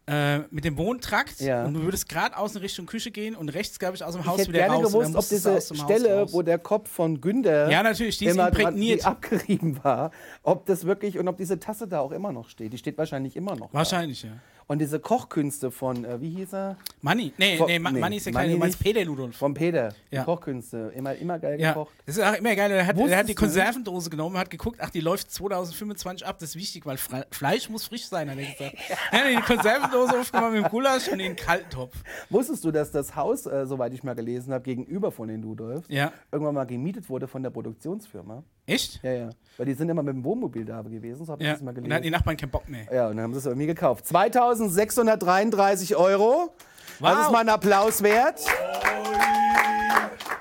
Äh, 0.07 0.39
mit 0.49 0.65
dem 0.65 0.75
Wohntrakt 0.77 1.39
Ja. 1.39 1.65
und 1.65 1.75
du 1.75 1.83
würdest 1.83 2.09
geradeaus 2.09 2.55
in 2.55 2.61
Richtung 2.61 2.87
Küche 2.87 3.11
gehen 3.11 3.35
und 3.35 3.49
rechts, 3.49 3.77
glaube 3.77 3.95
ich, 3.95 4.03
aus 4.03 4.13
dem 4.13 4.21
Ich 4.21 4.27
Haus 4.27 4.39
hätte 4.39 4.49
wieder 4.49 4.61
gerne 4.61 4.73
raus. 4.77 4.85
und 4.95 5.01
dann 5.03 5.11
gewusst, 5.13 5.15
ob 5.25 5.29
diese 5.37 5.51
aus 5.57 5.77
Stelle, 5.83 6.25
wo 6.33 6.41
der 6.41 6.57
Kopf 6.57 6.89
von 6.89 7.21
Günther 7.21 7.69
Ja, 7.69 7.83
natürlich, 7.83 8.17
die 8.17 8.25
immer 8.25 8.49
dran, 8.49 8.75
die 8.75 9.03
abgerieben 9.03 9.83
war, 9.83 10.09
ob 10.41 10.65
das 10.65 10.85
wirklich 10.85 11.19
und 11.19 11.27
ob 11.27 11.37
diese 11.37 11.59
Tasse 11.59 11.87
da 11.87 11.99
auch 11.99 12.11
immer 12.11 12.31
noch 12.31 12.49
steht. 12.49 12.73
Die 12.73 12.79
steht 12.79 12.97
wahrscheinlich 12.97 13.35
immer 13.35 13.55
noch. 13.55 13.71
Wahrscheinlich, 13.71 14.23
ja. 14.23 14.31
Und 14.71 14.77
diese 14.77 14.99
Kochkünste 14.99 15.71
von, 15.71 16.05
äh, 16.05 16.21
wie 16.21 16.29
hieß 16.29 16.53
er? 16.53 16.77
Manni, 17.01 17.33
nee, 17.39 17.57
Vor- 17.57 17.65
nee, 17.65 17.79
Ma 17.79 17.89
nee, 17.91 17.99
Manni 17.99 18.17
ist 18.17 18.27
ja 18.27 18.31
kein, 18.31 18.51
du 18.51 18.57
meinst. 18.57 18.79
Peter 18.79 19.03
Ludolf. 19.03 19.35
Von 19.35 19.55
Peter. 19.55 19.95
Ja. 20.11 20.23
Kochkünste. 20.23 20.91
Immer, 20.95 21.15
immer 21.15 21.39
geil 21.39 21.59
Ja, 21.59 21.69
gekocht. 21.73 21.91
das 22.05 22.17
ist 22.17 22.23
auch 22.23 22.33
immer 22.35 22.55
geil. 22.55 22.69
Er 22.71 22.85
hat, 22.85 22.95
er 22.95 23.17
hat 23.17 23.27
die? 23.27 23.33
Konservendose 23.33 24.11
genommen, 24.11 24.37
hat 24.37 24.51
geguckt, 24.51 24.77
ach, 24.79 24.91
die 24.91 24.99
läuft 24.99 25.31
2025 25.31 26.23
ab, 26.27 26.37
das 26.37 26.49
ist 26.49 26.55
wichtig, 26.55 26.85
weil 26.85 26.97
Fre 26.97 27.25
Fleisch 27.31 27.67
muss 27.67 27.85
frisch 27.87 28.05
sein, 28.05 28.29
hat 28.29 28.37
er 28.37 28.45
gesagt. 28.45 28.75
Er 29.11 29.19
hat 29.19 29.31
die 29.31 29.53
Konservendose 29.53 30.19
aufgemacht 30.19 30.53
mit 30.53 30.63
dem 30.63 30.69
Gulasch 30.69 31.07
und 31.07 31.17
den 31.17 31.35
Kalttopf. 31.35 31.95
Wusstest 32.29 32.63
du, 32.63 32.69
dass 32.69 32.91
das 32.91 33.15
Haus, 33.15 33.47
äh, 33.47 33.65
soweit 33.65 33.91
ich 33.95 34.03
mal 34.03 34.13
gelesen 34.13 34.53
habe, 34.53 34.63
gegenüber 34.63 35.11
von 35.11 35.29
den 35.29 35.41
Ludolfs, 35.41 35.87
Ja. 35.89 36.11
irgendwann 36.31 36.53
mal 36.53 36.65
gemietet 36.65 37.09
wurde 37.09 37.27
von 37.27 37.41
der 37.41 37.49
Produktionsfirma? 37.49 38.43
Echt? 38.69 38.99
Ja, 39.03 39.11
ja. 39.11 39.29
Weil 39.57 39.65
die 39.65 39.73
sind 39.73 39.89
immer 39.89 40.03
mit 40.03 40.13
dem 40.13 40.23
Wohnmobil 40.23 40.63
da 40.65 40.81
gewesen, 40.81 41.25
so 41.25 41.31
habe 41.33 41.41
ich 41.41 41.47
Ja. 41.47 41.53
das 41.53 41.61
mal 41.61 41.69
Und 41.69 41.75
dann 41.75 41.83
gelesen. 41.83 41.93
hatten 41.95 42.03
die 42.03 42.09
Nachbarn 42.11 42.37
keinen 42.37 42.49
Bock 42.51 42.67
mehr. 42.69 42.85
Ja, 42.93 43.07
und 43.09 43.17
dann 43.17 43.23
haben 43.23 43.33
sie 43.33 43.39
es 43.39 43.45
irgendwie 43.45 43.67
gekauft. 43.67 44.05
2633 44.07 45.95
Euro. 45.95 46.53
Das 46.99 47.15
Wow. 47.17 47.25
ist 47.25 47.31
mal 47.31 47.39
ein 47.39 47.49
Applaus 47.49 48.01
wert. 48.03 48.41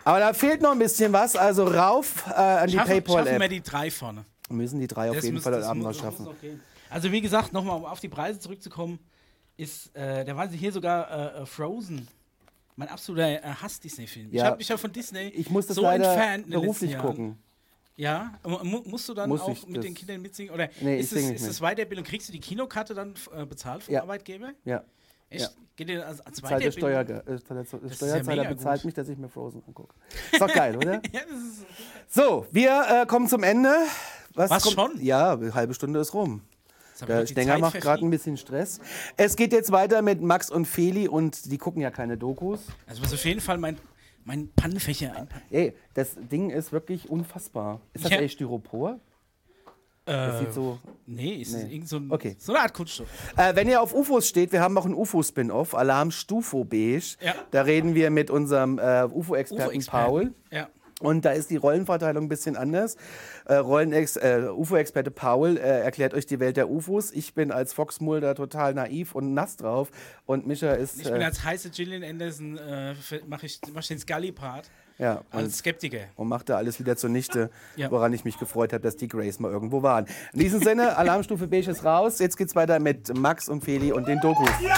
Aber 0.04 0.20
da 0.20 0.32
fehlt 0.32 0.62
noch 0.62 0.72
ein 0.72 0.78
bisschen 0.78 1.12
was, 1.12 1.36
also 1.36 1.64
rauf 1.64 2.24
äh, 2.28 2.32
an 2.32 2.66
die 2.68 2.74
Schaffen, 2.74 2.88
schaffen 2.88 3.06
wir 3.06 3.14
PayPal-App. 3.24 3.50
die 3.50 3.60
drei 3.62 3.90
vorne. 3.90 4.24
Müssen 4.48 4.80
die 4.80 4.86
drei 4.86 5.10
auf 5.10 5.16
Das 5.16 5.24
jeden 5.26 5.40
Fall 5.40 5.52
heute 5.52 5.60
das 5.60 5.68
Abend 5.70 5.82
noch 5.82 5.90
das 5.90 5.98
schaffen. 6.00 6.26
Also 6.88 7.12
wie 7.12 7.20
gesagt, 7.20 7.52
nochmal 7.52 7.76
um 7.76 7.84
auf 7.84 8.00
die 8.00 8.08
Preise 8.08 8.38
zurückzukommen, 8.40 8.98
ist, 9.58 9.94
äh, 9.94 10.24
da 10.24 10.34
waren 10.36 10.48
sie 10.48 10.56
hier 10.56 10.72
sogar 10.72 11.36
äh, 11.36 11.42
äh, 11.42 11.46
Frozen. 11.46 12.08
Mein 12.76 12.88
absoluter 12.88 13.28
äh, 13.28 13.40
Hass-Disney-Film. 13.42 14.28
Ich 14.30 14.34
Ja. 14.38 14.46
habe 14.46 14.56
mich 14.56 14.68
ja 14.68 14.76
von 14.78 14.90
Disney 14.92 15.26
Ich 15.28 15.50
muss 15.50 15.66
das 15.66 15.76
so 15.76 15.82
leider 15.82 16.06
entfernt 16.10 16.48
beruflich 16.48 16.96
gucken. 16.96 17.36
Ja, 17.98 18.32
mu 18.44 18.58
mu- 18.62 18.82
musst 18.86 19.08
du 19.08 19.14
dann 19.14 19.28
Muss 19.28 19.40
auch 19.40 19.66
mit 19.66 19.82
den 19.82 19.92
Kindern 19.92 20.22
mitsingen? 20.22 20.54
Oder 20.54 20.68
Nee, 20.80 20.96
ich 20.98 21.00
ist, 21.02 21.12
es, 21.12 21.30
ist 21.42 21.48
das 21.48 21.58
Weiterbildung? 21.60 22.04
Kriegst 22.04 22.28
du 22.28 22.32
die 22.32 22.38
Kinokarte 22.38 22.94
dann 22.94 23.14
äh, 23.34 23.44
bezahlt 23.44 23.82
vom 23.82 23.92
Ja. 23.92 24.02
Arbeitgeber? 24.02 24.52
Ja. 24.64 24.84
Echt? 25.28 25.42
Ja. 25.42 25.48
Geht 25.74 25.88
dir 25.88 26.06
als, 26.06 26.20
als 26.20 26.40
der 26.40 26.70
Steuer, 26.70 27.04
Weiterbildung? 27.04 27.26
äh, 27.26 27.32
ja 27.34 27.90
Steuerzahler 27.94 28.42
mega 28.42 28.54
bezahlt 28.54 28.80
gut. 28.80 28.84
mich, 28.86 28.94
dass 28.94 29.08
ich 29.08 29.18
mir 29.18 29.28
Frozen 29.28 29.62
angucke. 29.66 29.94
Ist 30.32 30.40
doch 30.40 30.52
geil, 30.52 30.76
oder? 30.76 30.94
Ja, 31.12 31.20
das 31.28 31.38
ist, 31.38 31.66
So, 32.08 32.46
wir 32.52 33.02
äh, 33.02 33.06
kommen 33.06 33.26
zum 33.28 33.42
Ende. 33.42 33.74
Was, 34.34 34.62
kommt? 34.62 34.74
schon? 34.74 35.00
Ja, 35.04 35.32
eine 35.32 35.52
halbe 35.52 35.74
Stunde 35.74 35.98
ist 35.98 36.14
rum. 36.14 36.42
Der 37.06 37.26
Stenger 37.26 37.52
Zeit 37.54 37.60
macht 37.60 37.80
gerade 37.80 38.04
ein 38.04 38.10
bisschen 38.10 38.36
Stress. 38.36 38.80
Es 39.16 39.34
geht 39.36 39.52
jetzt 39.52 39.70
weiter 39.72 40.02
mit 40.02 40.20
Max 40.20 40.50
und 40.50 40.66
Feli 40.66 41.08
und 41.08 41.50
die 41.50 41.58
gucken 41.58 41.80
ja 41.82 41.90
keine 41.90 42.16
Dokus. 42.16 42.60
Also 42.86 43.02
muss 43.02 43.12
auf 43.12 43.24
jeden 43.24 43.40
Fall 43.40 43.58
mein, 43.58 43.76
mein 44.28 44.50
Pannenfächer 44.54 45.16
einpacken. 45.16 45.42
Ey, 45.50 45.72
das 45.94 46.14
Ding 46.30 46.50
ist 46.50 46.70
wirklich 46.70 47.08
unfassbar. 47.08 47.80
Ist 47.94 48.04
das 48.04 48.12
Ja. 48.12 48.18
echt 48.20 48.34
Styropor? 48.34 49.00
Das 50.04 50.38
sieht 50.40 50.54
so. 50.54 50.78
nee, 51.04 51.34
ist 51.34 51.52
Nee. 51.54 51.74
irgend 51.74 51.86
so, 51.88 51.96
ein, 51.98 52.10
Okay. 52.10 52.34
so 52.38 52.52
eine 52.54 52.62
Art 52.62 52.72
Kunststoff. 52.72 53.08
Äh, 53.36 53.54
wenn 53.56 53.68
ihr 53.68 53.82
auf 53.82 53.94
UFOs 53.94 54.26
steht, 54.26 54.52
wir 54.52 54.62
haben 54.62 54.78
auch 54.78 54.86
einen 54.86 54.94
UFO-Spin-Off, 54.94 55.74
Alarm 55.74 56.10
Stufo 56.12 56.64
Beige. 56.64 57.16
Ja. 57.20 57.34
Da 57.50 57.60
reden 57.62 57.94
wir 57.94 58.08
mit 58.10 58.30
unserem 58.30 58.78
äh, 58.78 59.04
UFO-Experten 59.04 59.64
UFO-Experten. 59.64 60.06
Paul. 60.06 60.34
Ja. 60.50 60.68
Und 61.00 61.24
da 61.24 61.30
ist 61.30 61.50
die 61.50 61.56
Rollenverteilung 61.56 62.24
ein 62.24 62.28
bisschen 62.28 62.56
anders. 62.56 62.96
Äh, 63.44 63.54
Rollenex, 63.54 64.16
äh, 64.16 64.48
UFO-Experte 64.50 65.10
Paul 65.12 65.56
äh, 65.56 65.60
erklärt 65.60 66.12
euch 66.12 66.26
die 66.26 66.40
Welt 66.40 66.56
der 66.56 66.68
UFOs. 66.68 67.12
Ich 67.12 67.34
bin 67.34 67.52
als 67.52 67.72
Fox 67.72 68.00
Mulder 68.00 68.34
total 68.34 68.74
naiv 68.74 69.14
und 69.14 69.32
nass 69.32 69.56
drauf. 69.56 69.90
Und 70.26 70.46
Mischa 70.46 70.72
ist. 70.72 71.00
Ich 71.00 71.10
bin 71.10 71.20
äh, 71.20 71.24
als 71.24 71.44
heiße 71.44 71.70
Gillian 71.70 72.02
Anderson, 72.02 72.58
äh, 72.58 72.94
mache 73.28 73.46
ich, 73.46 73.60
mach 73.72 73.82
ich 73.82 73.88
den 73.88 73.98
Scully-Part 74.00 74.70
ja, 74.98 75.22
und, 75.30 75.34
als 75.38 75.58
Skeptiker. 75.58 76.00
und 76.16 76.26
macht 76.26 76.48
da 76.48 76.56
alles 76.56 76.80
wieder 76.80 76.96
zunichte, 76.96 77.50
Ja. 77.76 77.90
woran 77.92 78.12
ich 78.12 78.24
mich 78.24 78.36
gefreut 78.38 78.72
habe, 78.72 78.82
dass 78.82 78.96
die 78.96 79.06
Grace 79.06 79.38
mal 79.38 79.52
irgendwo 79.52 79.82
waren. 79.84 80.06
In 80.32 80.40
diesem 80.40 80.60
Sinne, 80.60 80.96
Alarmstufe 80.98 81.46
Beige 81.46 81.70
ist 81.70 81.84
raus. 81.84 82.18
Jetzt 82.18 82.36
geht's 82.36 82.56
weiter 82.56 82.80
mit 82.80 83.16
Max 83.16 83.48
und 83.48 83.62
Feli 83.62 83.92
und 83.92 84.08
den 84.08 84.20
Dokus. 84.20 84.50
Yeah! 84.60 84.74